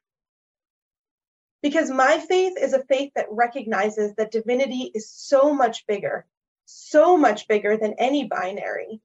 [1.63, 6.27] Because my faith is a faith that recognizes that divinity is so much bigger,
[6.65, 9.01] so much bigger than any binary.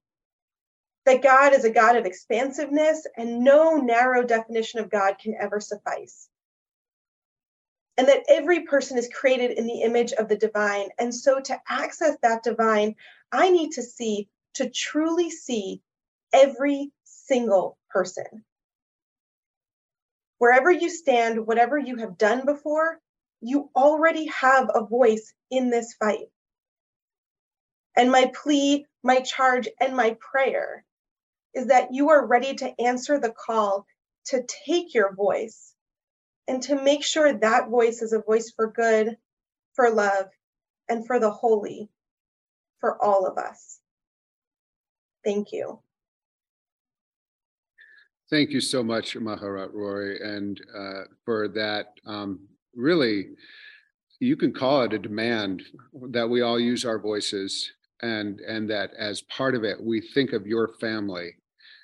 [1.05, 5.59] That God is a God of expansiveness, and no narrow definition of God can ever
[5.59, 6.29] suffice
[7.97, 10.89] and that every person is created in the image of the divine.
[10.97, 12.95] And so to access that divine,
[13.32, 15.82] I need to see, to truly see
[16.34, 18.43] every single person.
[20.39, 22.99] Wherever you stand, whatever you have done before,
[23.41, 26.29] you already have a voice in this fight.
[27.95, 30.84] And my plea, my charge, and my prayer
[31.53, 33.86] is that you are ready to answer the call
[34.25, 35.72] to take your voice
[36.47, 39.17] and to make sure that voice is a voice for good,
[39.73, 40.27] for love,
[40.89, 41.89] and for the holy,
[42.79, 43.79] for all of us.
[45.23, 45.79] Thank you.
[48.29, 51.93] Thank you so much, Maharat Rori, and uh, for that.
[52.06, 52.39] Um,
[52.75, 53.27] really,
[54.19, 55.63] you can call it a demand
[56.10, 60.34] that we all use our voices, and and that as part of it, we think
[60.34, 61.36] of your family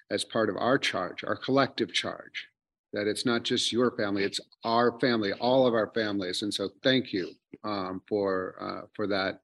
[0.09, 2.47] as part of our charge, our collective charge,
[2.93, 6.41] that it's not just your family, it's our family, all of our families.
[6.41, 7.31] And so thank you
[7.63, 9.41] um, for uh, for that.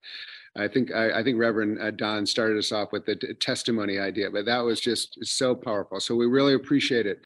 [0.57, 3.99] I think I, I think Reverend uh, Don started us off with the t- testimony
[3.99, 5.99] idea, but that was just so powerful.
[5.99, 7.25] So we really appreciate it.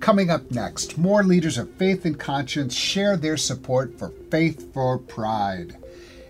[0.00, 4.98] Coming up next, more leaders of faith and conscience share their support for Faith for
[4.98, 5.76] Pride.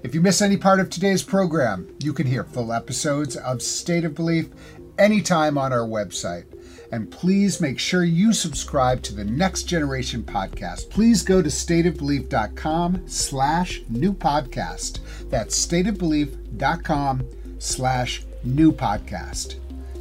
[0.03, 4.05] If you miss any part of today's program, you can hear full episodes of State
[4.05, 4.51] of Belief
[4.99, 6.52] anytime on our website.
[6.93, 10.91] And please make sure you subscribe to the Next Generation podcast.
[10.91, 14.99] Please go to stateofbelief.com slash new podcast.
[15.31, 17.27] That's stateofbelief.com
[17.59, 19.55] slash new podcast.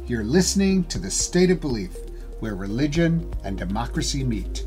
[0.06, 1.96] You're listening to the State of Belief,
[2.40, 4.66] where religion and democracy meet.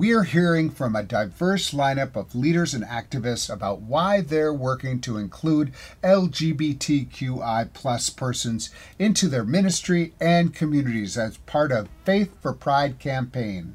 [0.00, 4.98] We are hearing from a diverse lineup of leaders and activists about why they're working
[5.02, 12.54] to include LGBTQI plus persons into their ministry and communities as part of Faith for
[12.54, 13.74] Pride campaign.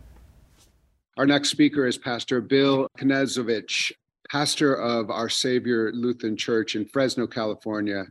[1.16, 3.92] Our next speaker is Pastor Bill Knezovich,
[4.32, 8.04] pastor of Our Savior Lutheran Church in Fresno, California.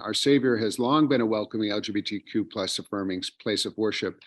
[0.00, 4.18] Our Savior has long been a welcoming LGBTQ plus affirming place of worship,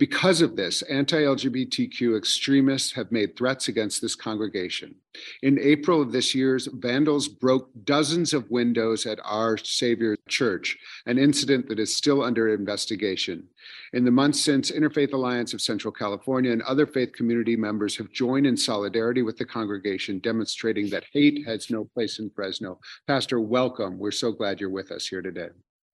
[0.00, 4.94] because of this, anti LGBTQ extremists have made threats against this congregation.
[5.42, 11.18] In April of this year, vandals broke dozens of windows at Our Savior Church, an
[11.18, 13.46] incident that is still under investigation.
[13.92, 18.10] In the months since, Interfaith Alliance of Central California and other faith community members have
[18.10, 22.80] joined in solidarity with the congregation, demonstrating that hate has no place in Fresno.
[23.06, 23.98] Pastor, welcome.
[23.98, 25.48] We're so glad you're with us here today.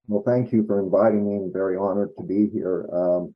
[0.06, 1.44] Well, thank you for inviting me.
[1.44, 2.88] I'm very honored to be here.
[2.92, 3.34] Um,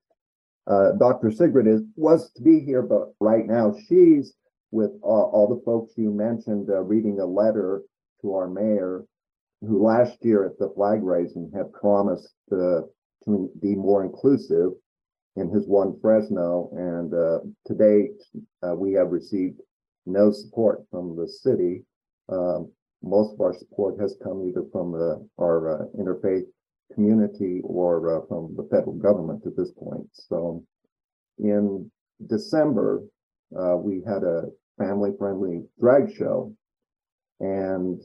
[0.70, 1.30] uh, Dr.
[1.32, 4.34] Sigrid is was to be here, but right now she's
[4.70, 7.82] with all, all the folks you mentioned uh, reading a letter
[8.22, 9.04] to our mayor,
[9.62, 12.84] who last year at the flag raising had promised to
[13.60, 14.70] be more inclusive
[15.36, 16.70] in his one Fresno.
[16.72, 18.22] And uh, to date,
[18.62, 19.60] uh, we have received
[20.06, 21.84] no support from the city.
[22.28, 22.70] Um,
[23.02, 26.44] most of our support has come either from the, our uh, interfaith
[26.94, 30.08] community or uh, from the federal government at this point.
[30.12, 30.64] So
[31.38, 31.90] in
[32.26, 33.02] December,
[33.58, 34.44] uh, we had a
[34.78, 36.54] family friendly drag show
[37.40, 38.00] and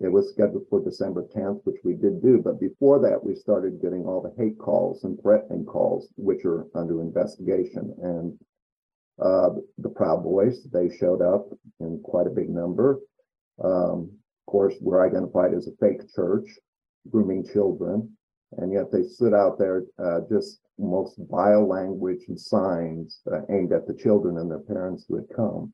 [0.00, 2.40] it was scheduled for December 10th, which we did do.
[2.42, 6.66] But before that, we started getting all the hate calls and threatening calls, which are
[6.74, 7.94] under investigation.
[8.02, 8.38] And
[9.22, 11.46] uh, the Proud Boys, they showed up
[11.78, 12.98] in quite a big number.
[13.62, 14.10] Um,
[14.46, 16.48] of course, we're identified as a fake church
[17.10, 18.10] grooming children,
[18.58, 23.72] and yet they stood out there uh, just most vile language and signs uh, aimed
[23.72, 25.72] at the children and their parents who had come.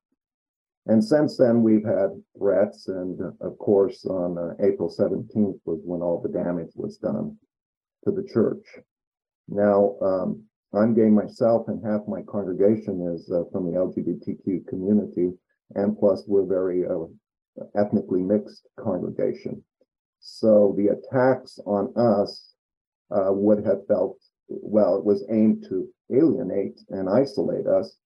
[0.86, 5.80] And since then, we've had threats, and uh, of course, on uh, April 17th was
[5.84, 7.36] when all the damage was done
[8.04, 8.64] to the church.
[9.48, 15.32] Now, um, I'm gay myself, and half my congregation is uh, from the LGBTQ community,
[15.74, 17.06] and plus, we're very uh,
[17.78, 19.62] ethnically mixed congregation.
[20.30, 22.52] So the attacks on us
[23.10, 27.96] uh, would have felt, well, it was aimed to alienate and isolate us.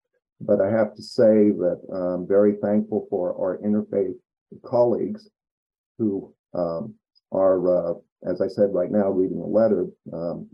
[0.41, 4.15] But I have to say that I'm very thankful for our interfaith
[4.65, 5.29] colleagues
[5.99, 6.95] who um,
[7.33, 10.49] are, uh, as I said right now, reading a letter um,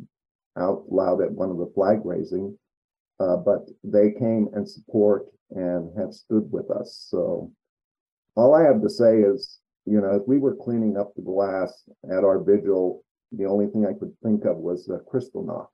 [0.59, 2.59] out loud at one of the flag raising.
[3.21, 7.07] Uh, but they came and support and have stood with us.
[7.11, 7.53] So
[8.37, 9.59] all I have to say is
[9.91, 13.87] you know, as we were cleaning up the glass at our vigil, the only thing
[13.87, 15.69] I could think of was the Kristallnacht.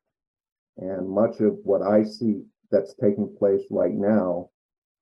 [0.76, 4.50] And much of what I see that's taking place right now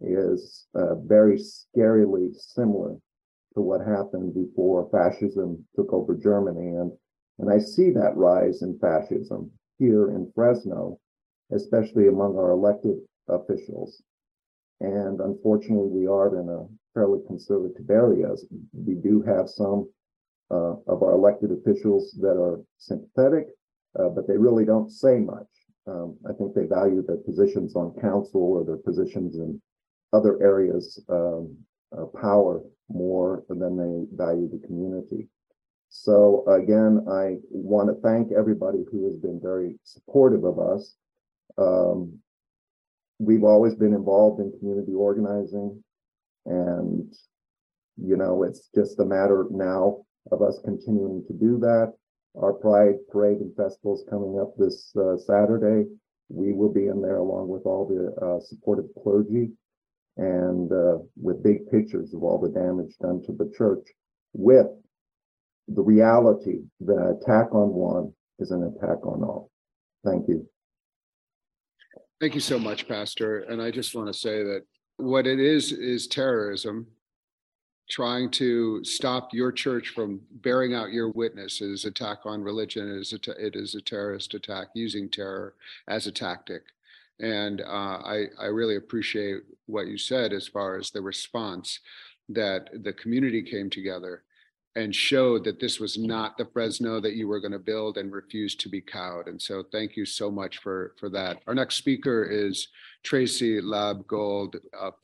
[0.00, 2.96] is uh, very scarily similar
[3.54, 6.76] to what happened before fascism took over Germany.
[6.76, 6.92] And
[7.38, 10.98] And I see that rise in fascism here in Fresno,
[11.50, 12.98] especially among our elected
[13.28, 14.02] officials.
[14.80, 18.47] And unfortunately, we are in a fairly conservative areas.
[18.72, 19.88] We do have some
[20.51, 23.47] uh, of our elected officials that are sympathetic,
[23.99, 25.47] uh, but they really don't say much.
[25.86, 29.61] Um, I think they value their positions on council or their positions in
[30.12, 31.57] other areas um,
[31.93, 35.28] of power more than they value the community.
[35.88, 40.95] So again, I want to thank everybody who has been very supportive of us.
[41.59, 42.18] Um,
[43.18, 45.82] we've always been involved in community organizing,
[46.47, 47.12] and
[47.97, 51.93] you know, it's just a matter now of us continuing to do that.
[52.40, 55.88] Our Pride Parade and Festival is coming up this uh, Saturday.
[56.28, 59.51] We will be in there along with all the uh, supportive clergy
[60.16, 63.86] and uh, with big pictures of all the damage done to the church
[64.32, 64.66] with
[65.68, 69.51] the reality that an attack on one is an attack on all.
[70.05, 70.49] Thank you.
[72.20, 73.40] Thank you so much, Pastor.
[73.40, 74.62] And I just want to say that
[75.03, 76.86] what it is is terrorism
[77.90, 83.00] trying to stop your church from bearing out your witness is attack on religion it
[83.00, 85.55] is a, it is a terrorist attack using terror
[85.88, 86.62] as a tactic
[87.20, 87.64] and uh,
[88.05, 91.80] I, I really appreciate what you said as far as the response
[92.28, 94.22] that the community came together
[94.74, 98.11] and showed that this was not the Fresno that you were going to build and
[98.11, 99.28] refused to be cowed.
[99.28, 101.42] And so thank you so much for, for that.
[101.46, 102.68] Our next speaker is
[103.03, 104.55] Tracey Labgold,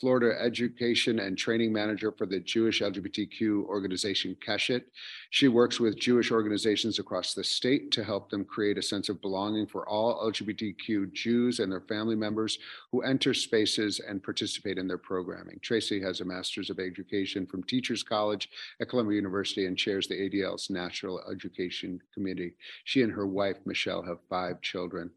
[0.00, 4.84] Florida Education and Training Manager for the Jewish LGBTQ organization Keshet.
[5.30, 9.20] She works with Jewish organizations across the state to help them create a sense of
[9.20, 12.58] belonging for all LGBTQ Jews and their family members
[12.92, 15.58] who enter spaces and participate in their programming.
[15.60, 18.48] Tracey has a Master's of Education from Teachers College
[18.80, 22.54] at Columbia University and chairs the ADL's National Education Committee.
[22.84, 25.10] She and her wife, Michelle, have five children.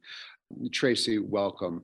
[0.72, 1.84] Tracey, welcome.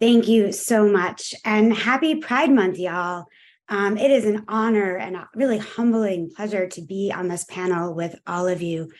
[0.00, 1.34] Thank you so much.
[1.44, 3.24] And happy Pride Month, y'all.
[3.68, 7.94] Um, it is an honor and a really humbling pleasure to be on this panel
[7.94, 8.92] with all of you.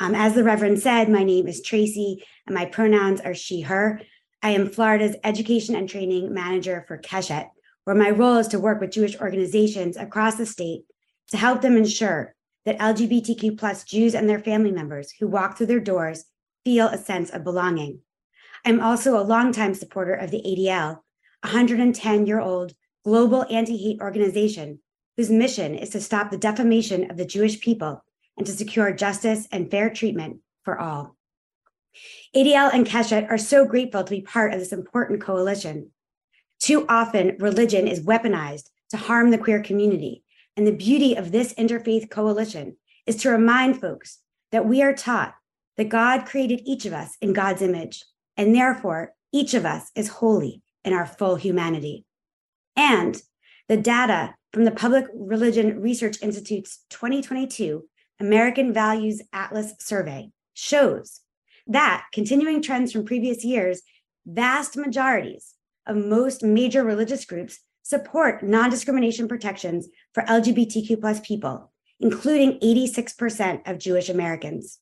[0.00, 4.00] Um, as the Reverend said, my name is Tracey and my pronouns are she, her.
[4.42, 7.48] I am Florida's Education and Training Manager for Keshet,
[7.84, 10.84] where my role is to work with Jewish organizations across the state
[11.32, 12.34] to help them ensure
[12.64, 16.24] that LGBTQ plus Jews and their family members who walk through their doors
[16.64, 18.00] feel a sense of belonging.
[18.64, 21.00] I'm also a longtime supporter of the ADL,
[21.42, 22.72] a 110 year old
[23.04, 24.80] global anti hate organization
[25.16, 28.04] whose mission is to stop the defamation of the Jewish people
[28.36, 31.16] and to secure justice and fair treatment for all.
[32.34, 35.90] ADL and Keshet are so grateful to be part of this important coalition.
[36.58, 40.22] Too often, religion is weaponized to harm the queer community.
[40.56, 42.76] And the beauty of this interfaith coalition
[43.06, 44.18] is to remind folks
[44.52, 45.34] that we are taught
[45.76, 48.04] that God created each of us in God's image
[48.36, 52.04] and therefore each of us is holy in our full humanity.
[52.76, 53.20] And
[53.68, 57.84] the data from the Public Religion Research Institute's 2022
[58.20, 61.20] American Values Atlas survey shows
[61.66, 63.82] that continuing trends from previous years,
[64.24, 65.54] vast majorities
[65.86, 73.78] of most major religious groups support non-discrimination protections for LGBTQ plus people, including 86% of
[73.78, 74.78] Jewish Americans.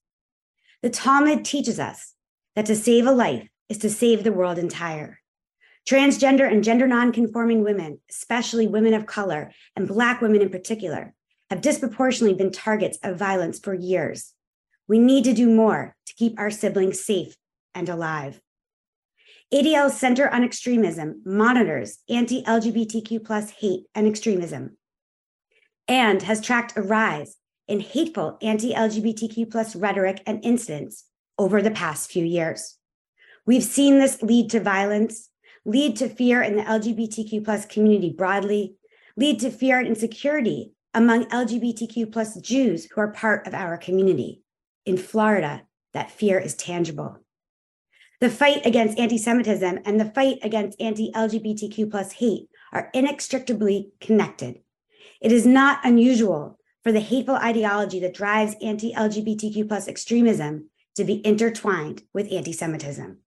[0.82, 2.14] The Talmud teaches us
[2.55, 5.20] that to save a life is to save the world entire.
[5.88, 11.14] Transgender and gender nonconforming women, especially women of color and Black women in particular,
[11.50, 14.32] have disproportionately been targets of violence for years.
[14.88, 17.36] We need to do more to keep our siblings safe
[17.74, 18.40] and alive.
[19.52, 24.78] ADL's Center on Extremism monitors anti LGBTQ plus hate and extremism
[25.86, 27.36] and has tracked a rise
[27.68, 31.05] in hateful anti LGBTQ plus rhetoric and incidents
[31.39, 32.78] over the past few years.
[33.47, 35.28] We've seen this lead to violence,
[35.64, 38.76] lead to fear in the LGBTQ plus community broadly,
[39.16, 44.43] lead to fear and insecurity among LGBTQ plus Jews who are part of our community.
[44.87, 45.62] In Florida,
[45.93, 47.18] that fear is tangible.
[48.20, 54.61] The fight against anti-Semitism and the fight against anti-LGBTQ plus hate are inextricably connected.
[55.20, 61.24] It is not unusual for the hateful ideology that drives anti-LGBTQ plus extremism to be
[61.26, 63.18] intertwined with anti-Semitism.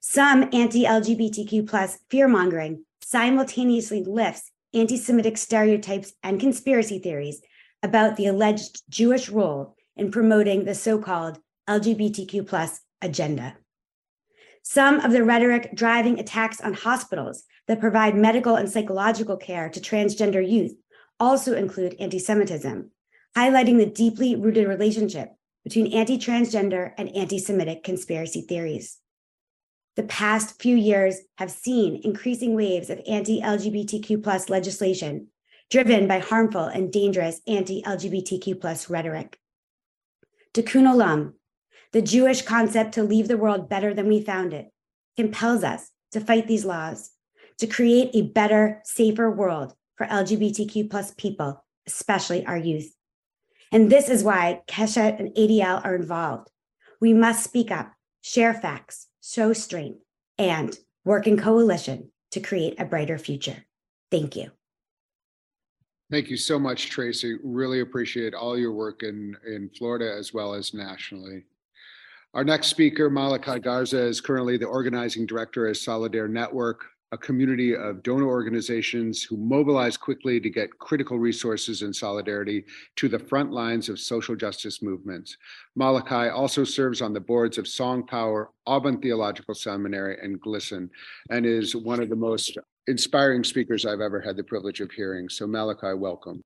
[0.00, 7.42] Some anti-LGBTQ plus fear-mongering simultaneously lifts anti-Semitic stereotypes and conspiracy theories
[7.82, 13.56] about the alleged Jewish role in promoting the so-called LGBTQ plus agenda.
[14.62, 19.80] Some of the rhetoric driving attacks on hospitals that provide medical and psychological care to
[19.80, 20.74] transgender youth
[21.18, 22.90] also include anti Semitism,
[23.36, 25.30] highlighting the deeply rooted relationship
[25.64, 28.98] between anti transgender and anti Semitic conspiracy theories.
[29.96, 35.28] The past few years have seen increasing waves of anti LGBTQ legislation
[35.70, 39.38] driven by harmful and dangerous anti LGBTQ rhetoric.
[40.52, 41.34] Tikkun Olam,
[41.92, 44.70] the Jewish concept to leave the world better than we found it,
[45.16, 47.12] compels us to fight these laws,
[47.58, 52.94] to create a better, safer world for LGBTQ people, especially our youth.
[53.72, 56.50] And this is why Keshet and ADL are involved.
[57.00, 60.00] We must speak up, share facts, show strength,
[60.38, 63.64] and work in coalition to create a brighter future.
[64.10, 64.50] Thank you.
[66.10, 67.38] Thank you so much, Tracey.
[67.44, 71.44] Really appreciate all your work in, in Florida as well as nationally.
[72.34, 77.74] Our next speaker, Malachi Garza, is currently the organizing director at Solidaire Network, a community
[77.74, 82.64] of donor organizations who mobilize quickly to get critical resources and solidarity
[82.96, 85.36] to the front lines of social justice movements.
[85.74, 90.88] Malachi also serves on the boards of Song Power, Auburn Theological Seminary, and GLSEN,
[91.30, 92.56] and is one of the most
[92.86, 95.28] inspiring speakers I've ever had the privilege of hearing.
[95.28, 96.42] So, Malachi, welcome.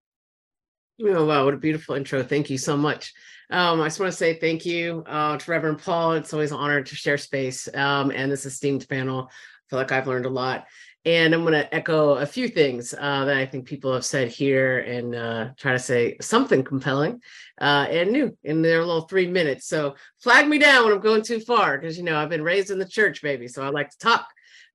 [1.03, 1.45] Oh, wow.
[1.45, 2.23] What a beautiful intro.
[2.23, 3.13] Thank you so much.
[3.51, 6.13] Um, I just want to say thank you uh, to Reverend Paul.
[6.13, 9.29] It's always an honor to share space um, and this esteemed panel
[9.69, 10.67] feel like I've learned a lot.
[11.07, 14.29] And I'm going to echo a few things uh, that I think people have said
[14.29, 17.21] here and uh, try to say something compelling
[17.61, 19.67] uh, and new in their little three minutes.
[19.67, 22.71] So flag me down when I'm going too far because, you know, I've been raised
[22.71, 23.49] in the church, baby.
[23.49, 24.27] So I like to talk.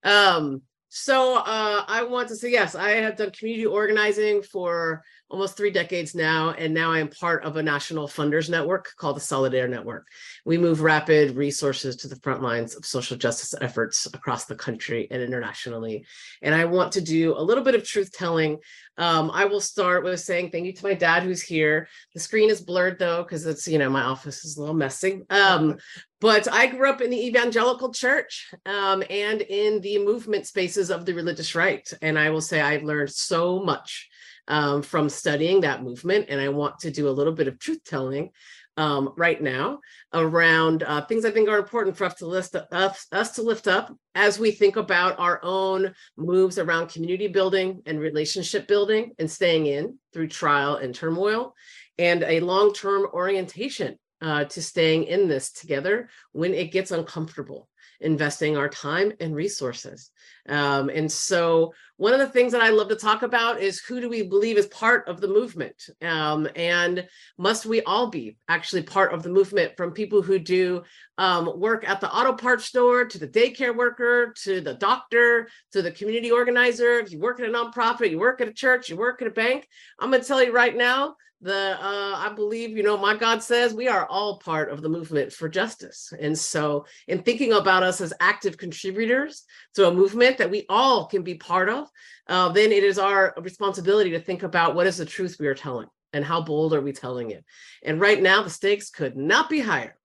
[0.03, 5.55] Um, so uh, I want to say, yes, I have done community organizing for almost
[5.55, 9.21] three decades now, and now I am part of a national funders network called the
[9.21, 10.07] Solidaire Network.
[10.43, 15.07] We move rapid resources to the front lines of social justice efforts across the country
[15.11, 16.05] and internationally.
[16.41, 18.57] And I want to do a little bit of truth telling.
[18.97, 21.87] Um, I will start with saying thank you to my dad who's here.
[22.13, 25.21] The screen is blurred though, because it's, you know, my office is a little messy.
[25.29, 25.77] Um,
[26.19, 31.05] but I grew up in the evangelical church um, and in the movement spaces of
[31.05, 31.87] the religious right.
[32.01, 34.09] And I will say I've learned so much
[34.49, 36.25] um, from studying that movement.
[36.27, 38.31] And I want to do a little bit of truth telling
[38.77, 39.79] um, right now
[40.13, 43.67] around uh, things I think are important for us to list us, us to lift
[43.67, 49.29] up as we think about our own moves around community building and relationship building and
[49.29, 51.53] staying in through trial and turmoil
[51.97, 57.68] and a long-term orientation uh, to staying in this together when it gets uncomfortable
[58.01, 60.11] investing our time and resources.
[60.47, 63.99] Um, and so, one of the things that I love to talk about is who
[63.99, 65.75] do we believe is part of the movement?
[66.01, 67.05] Um, and
[67.37, 70.83] must we all be actually part of the movement from people who do
[71.17, 75.81] um, work at the auto parts store to the daycare worker to the doctor to
[75.81, 76.99] the community organizer?
[76.99, 79.31] If you work at a nonprofit, you work at a church, you work at a
[79.31, 79.67] bank,
[79.99, 83.41] I'm going to tell you right now the uh, i believe you know my god
[83.41, 86.11] says we are all part of the movement for justice.
[86.19, 89.43] And so in thinking about us as active contributors
[89.75, 91.87] to a movement that we all can be part of
[92.27, 95.55] uh, then it is our responsibility to think about what is the truth we are
[95.55, 97.43] telling and how bold are we telling it.
[97.83, 99.95] And right now the stakes could not be higher.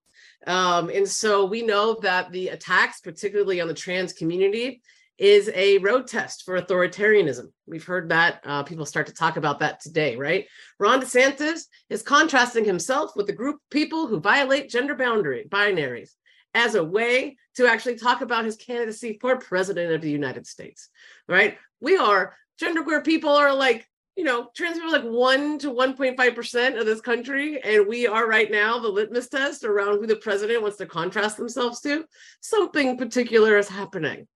[0.47, 4.82] Um, and so we know that the attacks particularly on the trans community
[5.18, 7.46] is a road test for authoritarianism.
[7.66, 10.46] We've heard that uh, people start to talk about that today, right?
[10.80, 16.10] Ron DeSantis is contrasting himself with a group of people who violate gender boundary binaries
[16.54, 20.88] as a way to actually talk about his candidacy for president of the United States,
[21.28, 21.58] right?
[21.80, 23.86] We are genderqueer people are like
[24.16, 27.60] you know, trans people like one to 1.5% of this country.
[27.62, 31.36] And we are right now the litmus test around who the president wants to contrast
[31.36, 32.04] themselves to.
[32.40, 34.28] Something particular is happening.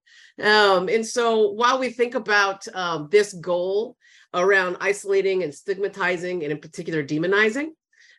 [0.42, 3.96] Um, and so while we think about um, this goal
[4.34, 7.68] around isolating and stigmatizing, and in particular demonizing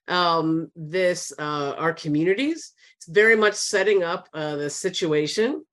[0.07, 5.63] um, this uh, our communities, it's very much setting up uh, the situation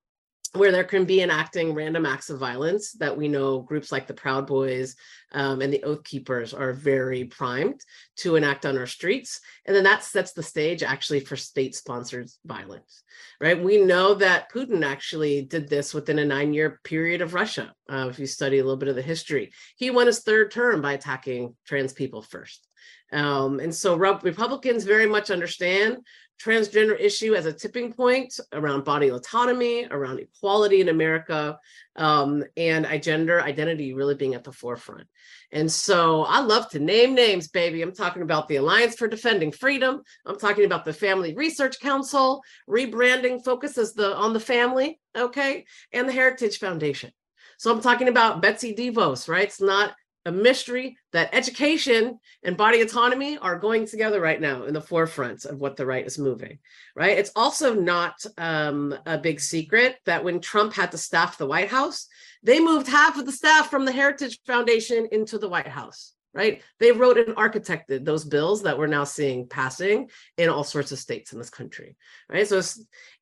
[0.54, 4.14] where there can be enacting random acts of violence that we know groups like the
[4.14, 4.96] Proud Boys
[5.32, 7.80] um, and the Oath Keepers are very primed
[8.16, 9.40] to enact on our streets.
[9.64, 13.02] And then that sets the stage actually for state sponsored violence,
[13.40, 13.62] right?
[13.62, 17.74] We know that Putin actually did this within a nine year period of Russia.
[17.90, 20.80] Uh, if you study a little bit of the history, he won his third term
[20.80, 22.66] by attacking trans people first.
[23.12, 25.98] Um, and so Republicans very much understand
[26.42, 31.58] transgender issue as a tipping point around body autonomy, around equality in America,
[31.96, 35.06] um, and gender identity really being at the forefront.
[35.52, 37.82] And so I love to name names, baby.
[37.82, 40.02] I'm talking about the Alliance for Defending Freedom.
[40.26, 46.08] I'm talking about the Family Research Council, rebranding focuses the on the family, okay, and
[46.08, 47.12] the Heritage Foundation.
[47.58, 49.44] So I'm talking about Betsy DeVos, right?
[49.44, 49.94] It's not
[50.26, 55.44] a mystery that education and body autonomy are going together right now in the forefront
[55.44, 56.58] of what the right is moving
[56.94, 57.18] right?
[57.18, 61.68] It's also not um, a big secret that when trump had to staff the white
[61.68, 62.06] house
[62.42, 66.62] they moved half of the staff from the heritage foundation into the white house right?
[66.78, 70.98] They wrote and architected those bills that we're now seeing passing in all sorts of
[70.98, 71.96] states in this country,
[72.28, 72.46] right?
[72.46, 72.60] So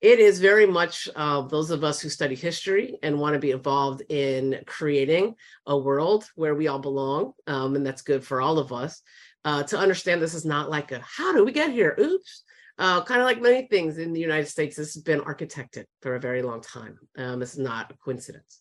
[0.00, 3.52] it is very much uh, those of us who study history and want to be
[3.52, 8.58] involved in creating a world where we all belong, um, and that's good for all
[8.58, 9.00] of us.
[9.44, 11.94] Uh, to understand this is not like a how do we get here?
[12.00, 12.42] Oops.
[12.78, 16.16] Uh, kind of like many things in the United States, this has been architected for
[16.16, 16.98] a very long time.
[17.16, 18.60] Um, it's not a coincidence.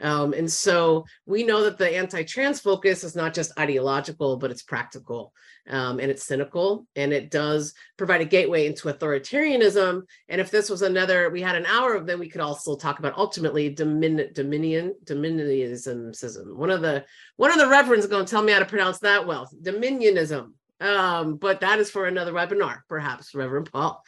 [0.00, 4.62] Um, and so we know that the anti-trans focus is not just ideological, but it's
[4.62, 5.32] practical
[5.68, 10.02] um, and it's cynical, and it does provide a gateway into authoritarianism.
[10.28, 12.98] And if this was another, we had an hour, of, then we could also talk
[12.98, 16.56] about ultimately dominion, dominion, dominionism.
[16.56, 17.04] One of the
[17.36, 20.52] one of the reverends going to tell me how to pronounce that well, dominionism.
[20.82, 24.02] Um, but that is for another webinar, perhaps, Reverend Paul.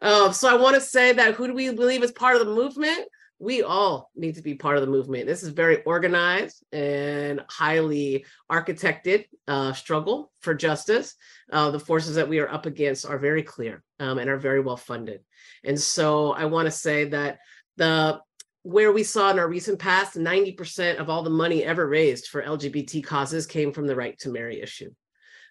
[0.00, 2.54] Uh, so I want to say that who do we believe is part of the
[2.54, 3.08] movement?
[3.40, 5.26] we all need to be part of the movement.
[5.26, 11.14] This is very organized and highly architected uh, struggle for justice.
[11.52, 14.60] Uh, the forces that we are up against are very clear um, and are very
[14.60, 15.20] well funded.
[15.64, 17.38] And so I want to say that
[17.76, 18.20] the
[18.64, 22.42] where we saw in our recent past, 90% of all the money ever raised for
[22.42, 24.90] LGBT causes came from the right to marry issue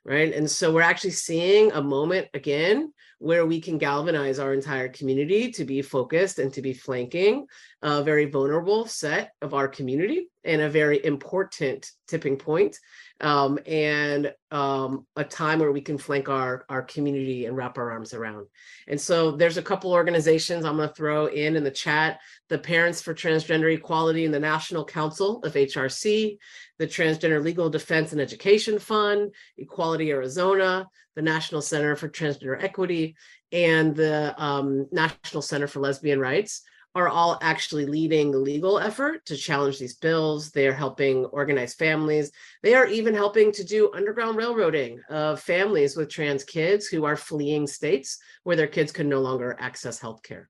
[0.08, 0.34] right?
[0.34, 5.52] And so we're actually seeing a moment again where we can galvanize our entire community
[5.52, 7.46] to be focused and to be flanking
[7.82, 12.78] a very vulnerable set of our community and a very important tipping point
[13.22, 17.92] um, and um, a time where we can flank our, our community and wrap our
[17.92, 18.48] arms around.
[18.88, 22.60] And so there's a couple organizations I'm going to throw in in the chat, the
[22.60, 26.38] Parents for Transgender Equality and the National Council of HRC,
[26.78, 33.16] the Transgender Legal Defense and Education Fund, Equality Arizona, the National Center for Transgender Equity,
[33.52, 36.62] and the um, National Center for Lesbian Rights
[36.98, 40.50] are all actually leading the legal effort to challenge these bills.
[40.50, 42.32] They are helping organize families.
[42.64, 47.16] They are even helping to do underground railroading of families with trans kids who are
[47.16, 50.46] fleeing states where their kids can no longer access healthcare.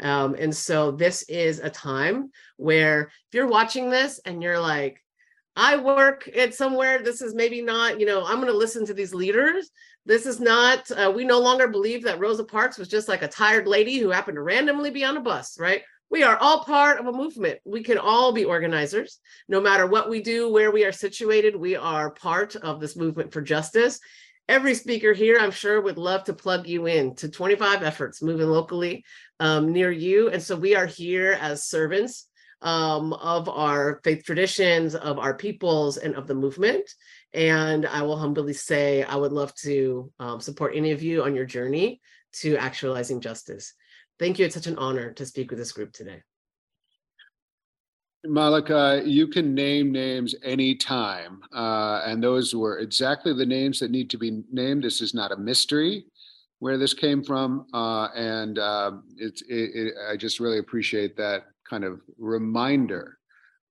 [0.00, 5.02] Um, and so this is a time where if you're watching this and you're like,
[5.56, 8.94] I work at somewhere, this is maybe not, you know, I'm going to listen to
[8.94, 9.70] these leaders.
[10.06, 13.28] This is not, uh, we no longer believe that Rosa Parks was just like a
[13.28, 15.82] tired lady who happened to randomly be on a bus, right?
[16.10, 17.60] We are all part of a movement.
[17.64, 19.20] We can all be organizers.
[19.48, 23.32] No matter what we do, where we are situated, we are part of this movement
[23.32, 24.00] for justice.
[24.48, 28.48] Every speaker here, I'm sure, would love to plug you in to 25 efforts moving
[28.48, 29.04] locally
[29.38, 30.30] um, near you.
[30.30, 32.26] And so we are here as servants
[32.60, 36.90] um, of our faith traditions, of our peoples, and of the movement.
[37.32, 41.36] And I will humbly say, I would love to um, support any of you on
[41.36, 42.00] your journey
[42.32, 43.74] to actualizing justice.
[44.20, 44.44] Thank you.
[44.44, 46.22] It's such an honor to speak with this group today.
[48.26, 51.40] Malachi, you can name names anytime.
[51.54, 54.84] Uh, and those were exactly the names that need to be named.
[54.84, 56.04] This is not a mystery
[56.58, 57.66] where this came from.
[57.72, 63.16] Uh, and uh, it, it, I just really appreciate that kind of reminder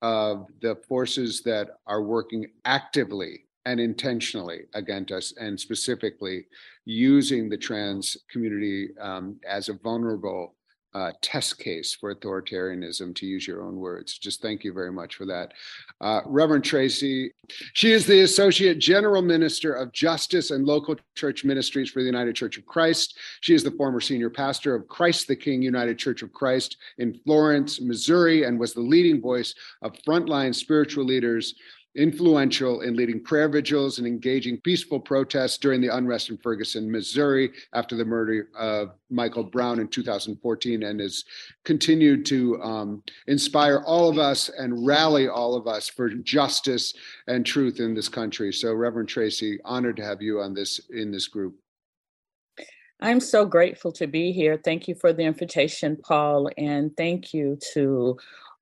[0.02, 6.46] of the forces that are working actively and intentionally against us, and specifically
[6.86, 10.56] using the trans community um, as a vulnerable
[10.94, 14.18] uh, test case for authoritarianism, to use your own words.
[14.18, 15.54] Just thank you very much for that.
[16.02, 17.30] Uh, Reverend Traci,
[17.74, 22.36] she is the Associate General Minister of Justice and Local Church Ministries for the United
[22.36, 23.18] Church of Christ.
[23.42, 27.20] She is the former senior pastor of Christ the King United Church of Christ in
[27.24, 29.54] Florissant, Missouri, and was the leading voice
[29.84, 31.54] of frontline spiritual leaders
[31.96, 37.52] influential in leading prayer vigils and engaging peaceful protests during the unrest in Ferguson, Missouri,
[37.74, 41.26] after the murder of Michael Brown in 2014, and has
[41.66, 46.94] continued to um, inspire all of us and rally all of us for justice
[47.28, 48.54] and truth in this country.
[48.54, 51.56] So, Reverend Traci, honored to have you on this in this group.
[53.02, 54.60] I'm so grateful to be here.
[54.62, 58.18] Thank you for the invitation, Paul, and thank you to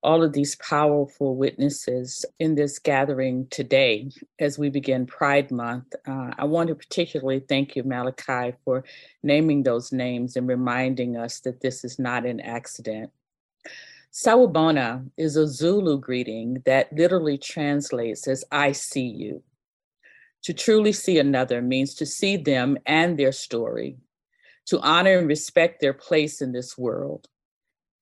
[0.08, 5.94] all of these powerful witnesses in this gathering today as we begin Pride Month.
[6.08, 8.86] Uh, I want to particularly thank you, Malachi, for
[9.22, 13.12] naming those names and reminding us that this is not an accident.
[14.14, 19.44] Sawubona is a Zulu greeting that literally translates as I see you.
[20.44, 23.98] To truly see another means to see them and their story,
[24.68, 27.28] to honor and respect their place in this world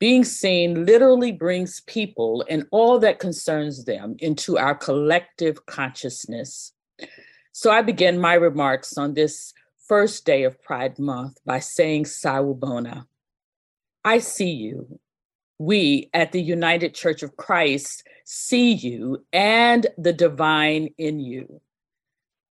[0.05, 6.73] Being seen literally brings people and all that concerns them into our collective consciousness.
[7.53, 9.51] So I begin my remarks on this
[9.87, 13.07] first day of Pride Month by saying Sawubona.
[14.03, 14.99] I see you.
[15.57, 21.61] We at the United Church of Christ see you and the divine in you.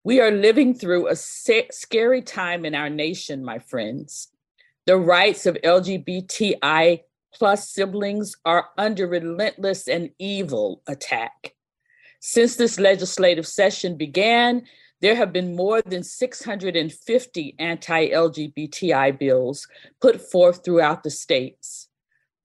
[0.03, 4.33] We are living through a scary time in our nation, my friends.
[4.87, 7.03] The rights of LGBTI
[7.35, 11.55] plus siblings are under relentless and evil attack.
[12.21, 14.63] Since this legislative session began,
[15.03, 19.69] there have been more than 650 anti LGBTI bills
[20.01, 21.89] put forth throughout the states.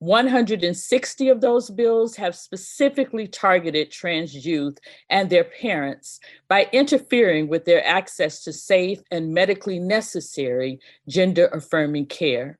[0.00, 4.78] 160 of those bills have specifically targeted trans youth
[5.08, 12.06] and their parents by interfering with their access to safe and medically necessary gender affirming
[12.06, 12.59] care.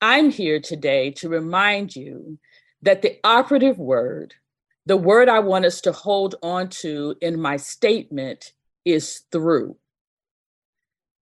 [0.00, 2.38] I'm here today to remind you
[2.82, 4.34] that the operative word,
[4.86, 8.52] the word I want us to hold on to in my statement,
[8.84, 9.76] is through.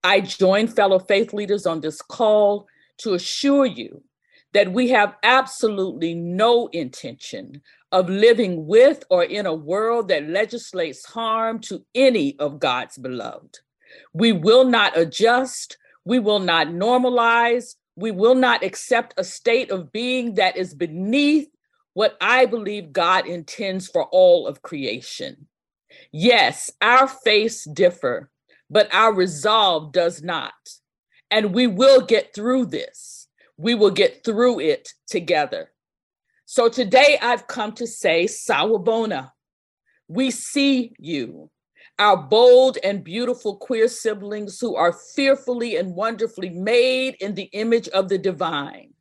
[0.05, 2.67] I join fellow faith leaders on this call
[2.99, 4.03] to assure you
[4.53, 7.63] that we have absolutely no intention
[7.93, 13.59] of living with or in a world that legislates harm to any of God's beloved.
[14.13, 19.91] We will not adjust, we will not normalize, we will not accept a state of
[19.91, 21.49] being that is beneath
[21.95, 25.49] what I believe God intends for all of creation.
[26.13, 28.31] Yes, our faiths differ,
[28.69, 30.53] but our resolve does not.
[31.31, 33.29] And we will get through this.
[33.57, 35.73] We will get through it together.
[36.45, 39.33] So today I've come to say, Sawubona,
[40.07, 41.51] We see you,
[41.99, 47.89] our bold and beautiful queer siblings who are fearfully and wonderfully made in the image
[47.89, 48.93] of the divine.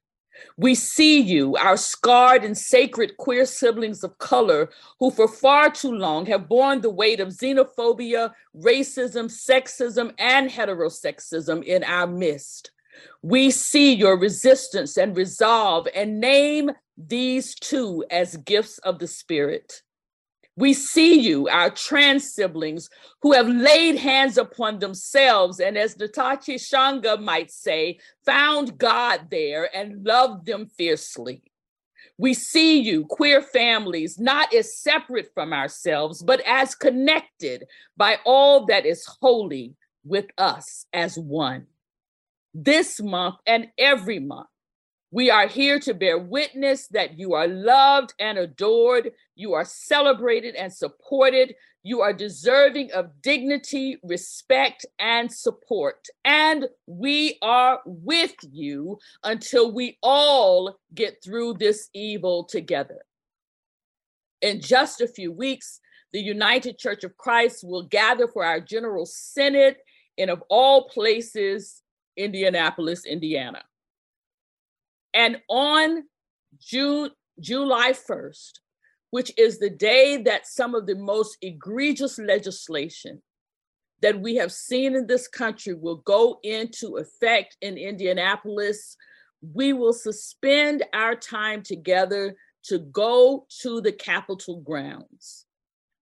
[0.58, 4.70] We see you, our scarred and sacred queer siblings of color,
[5.00, 11.64] who for far too long have borne the weight of xenophobia, racism, sexism, and heterosexism
[11.64, 12.72] in our midst.
[13.22, 19.82] We see your resistance and resolve and name these two as gifts of the Spirit.
[20.58, 22.89] We see you, our trans siblings,
[23.22, 29.70] who have laid hands upon themselves and, as Ntozake Shange might say, found God there
[29.76, 31.43] and loved them fiercely.
[32.18, 37.66] We see you, queer families, not as separate from ourselves, but as connected
[37.97, 39.76] by all that is holy
[40.06, 41.68] with us as one.
[42.53, 44.47] This month and every month,
[45.16, 50.55] we are here to bear witness that you are loved and adored, you are celebrated
[50.55, 56.05] and supported, you are deserving of dignity, respect, and support.
[56.26, 63.05] And we are with you until we all get through this evil together.
[64.41, 65.80] In just a few weeks,
[66.11, 69.78] the United Church of Christ will gather for our General Synod
[70.18, 71.82] in, of all places,
[72.18, 73.63] Indianapolis, Indiana.
[75.16, 76.03] And on
[76.59, 78.59] June, July 1st,
[79.11, 83.22] which is the day that some of the most egregious legislation
[84.01, 88.97] that we have seen in this country will go into effect in Indianapolis,
[89.53, 95.45] we will suspend our time together to go to the Capitol grounds.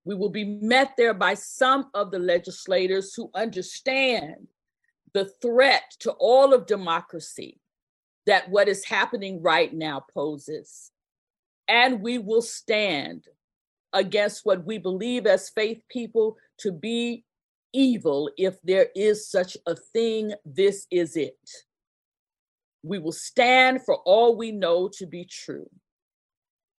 [0.04, 4.48] We will be met there by some of the legislators who understand
[5.12, 7.60] the threat to all of democracy
[8.26, 10.90] that what is happening right now poses.
[11.68, 13.26] And we will stand
[13.92, 17.24] against what we believe as faith people to be
[17.72, 18.30] evil.
[18.36, 21.38] If there is such a thing, this is it.
[22.82, 25.68] We will stand for all we know to be true.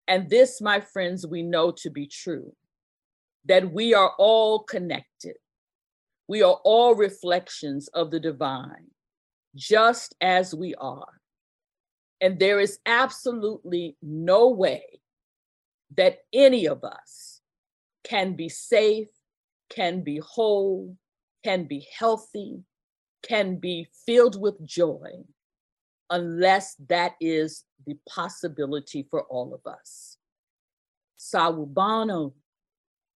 [0.07, 2.55] And this, my friends, we know to be true
[3.47, 5.37] that we are all connected.
[6.29, 8.91] We are all reflections of the divine,
[9.55, 11.14] just as we are.
[12.21, 15.01] And there is absolutely no way
[15.97, 17.41] that any of us
[18.05, 19.09] can be safe,
[19.71, 20.97] can be whole,
[21.45, 22.63] can be healthy,
[23.23, 25.11] can be filled with joy
[26.11, 30.19] unless that is the possibility for all of us.
[31.19, 32.33] Sawubona,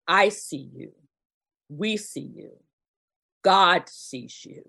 [0.07, 0.93] I see you.
[1.69, 2.53] We see you.
[3.43, 4.63] God sees you.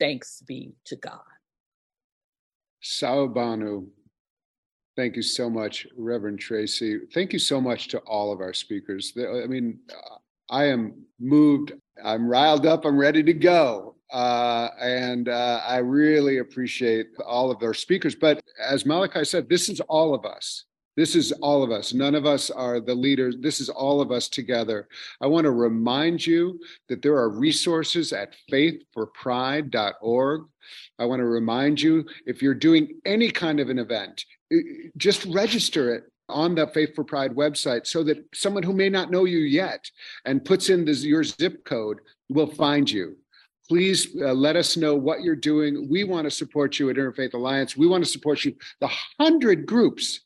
[0.00, 1.37] Thanks be to God.
[2.88, 3.86] Sawubona.
[4.96, 7.00] Thank you so much, Reverend Traci.
[7.12, 9.12] Thank you so much to all of our speakers.
[9.16, 9.78] I mean,
[10.50, 11.72] I am moved.
[12.02, 12.84] I'm riled up.
[12.84, 13.94] I'm ready to go.
[14.10, 18.14] Uh, and uh, I really appreciate all of our speakers.
[18.14, 20.64] But as Malachi said, this is all of us.
[20.98, 21.94] This is all of us.
[21.94, 23.36] None of us are the leaders.
[23.38, 24.88] This is all of us together.
[25.20, 30.42] I want to remind you that there are resources at faithforpride.org.
[30.98, 34.24] I want to remind you if you're doing any kind of an event,
[34.96, 39.12] just register it on the Faith for Pride website so that someone who may not
[39.12, 39.88] know you yet
[40.24, 43.16] and puts in this, your zip code will find you.
[43.68, 45.88] Please uh, let us know what you're doing.
[45.88, 47.76] We want to support you at Interfaith Alliance.
[47.76, 48.56] We want to support you.
[48.80, 48.90] The
[49.20, 50.22] hundred groups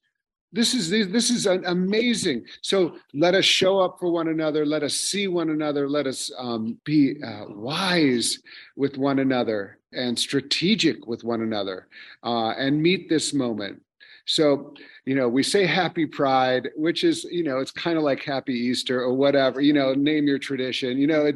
[0.53, 4.65] this is this is amazing so let us show up for one another.
[4.65, 5.89] Let us see one another.
[5.89, 8.39] Let us um, be uh, wise
[8.77, 11.89] with one another and strategic with one another
[12.25, 13.83] uh, and meet this moment.
[14.27, 14.75] So
[15.05, 18.55] you know we say happy pride which is you know it's kind of like happy
[18.55, 21.29] easter or whatever you know name your tradition you know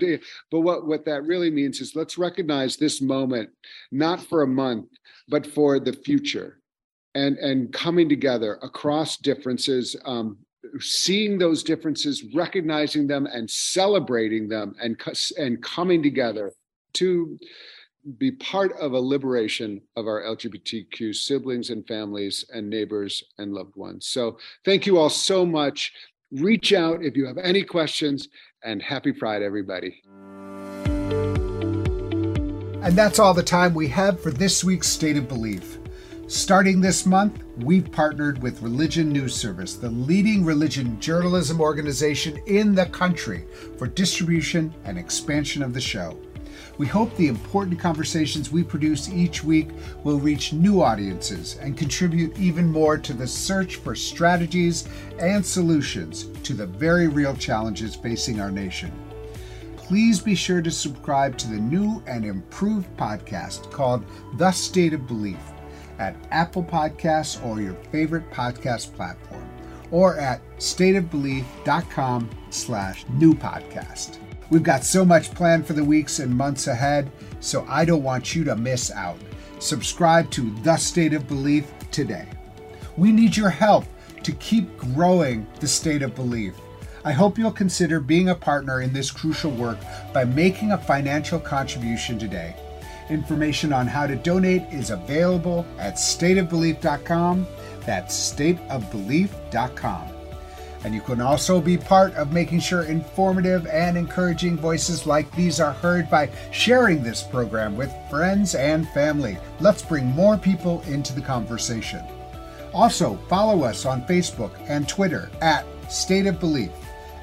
[0.52, 3.50] but what what that really means is let's recognize this moment
[3.90, 4.86] not for a month
[5.28, 6.60] but for the future
[7.16, 10.36] and and coming together across differences um,
[10.78, 15.00] seeing those differences recognizing them and celebrating them and
[15.38, 16.52] and coming together
[16.92, 17.38] to
[18.18, 23.74] be part of a liberation of our lgbtq siblings and families and neighbors and loved
[23.76, 24.06] ones.
[24.06, 25.92] So thank you all so much.
[26.30, 28.28] Reach out if you have any questions
[28.62, 30.02] and happy pride everybody.
[32.84, 35.78] And that's all the time we have for this week's state of belief
[36.28, 42.74] Starting this month, we've partnered with Religion News Service, the leading religion journalism organization in
[42.74, 43.44] the country,
[43.78, 46.18] for distribution and expansion of the show.
[46.78, 49.68] We hope the important conversations we produce each week
[50.02, 54.88] will reach new audiences and contribute even more to the search for strategies
[55.20, 58.90] and solutions to the very real challenges facing our nation.
[59.76, 64.04] Please be sure to subscribe to the new and improved podcast called
[64.38, 65.38] The State of Belief
[65.99, 69.49] at Apple Podcasts or your favorite podcast platform,
[69.90, 74.18] or at stateofbelief.com slash new podcast.
[74.51, 78.34] We've got so much planned for the weeks and months ahead, so I don't want
[78.34, 79.18] you to miss out.
[79.59, 82.28] Subscribe to The State of Belief today.
[82.97, 83.84] We need your help
[84.22, 86.55] to keep growing the state of belief.
[87.05, 89.78] I hope you'll consider being a partner in this crucial work
[90.12, 92.57] by making a financial contribution today.
[93.09, 97.46] Information on how to donate is available at stateofbelief.com.
[97.84, 100.09] That's stateofbelief.com.
[100.84, 105.59] And you can also be part of making sure informative and encouraging voices like these
[105.59, 109.36] are heard by sharing this program with friends and family.
[109.59, 112.04] Let's bring more people into the conversation.
[112.72, 116.70] Also, follow us on Facebook and Twitter at State of Belief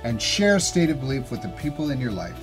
[0.03, 2.37] and share State of Belief with the people in your life.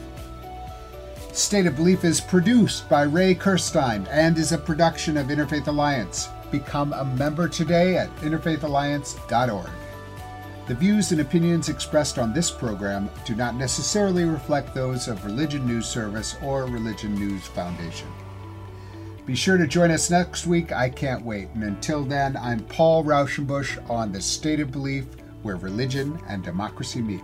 [1.33, 6.29] State of Belief is produced by Ray Kirstein and is a production of Interfaith Alliance.
[6.51, 9.71] Become a member today at interfaithalliance.org.
[10.67, 15.67] The views and opinions expressed on this program do not necessarily reflect those of Religion
[15.67, 18.09] News Service or Religion News Foundation.
[19.25, 20.73] Be sure to join us next week.
[20.73, 21.49] I can't wait.
[21.55, 25.07] And until then, I'm Paul Raushenbush on The State of Belief,
[25.43, 27.23] where religion and democracy meet.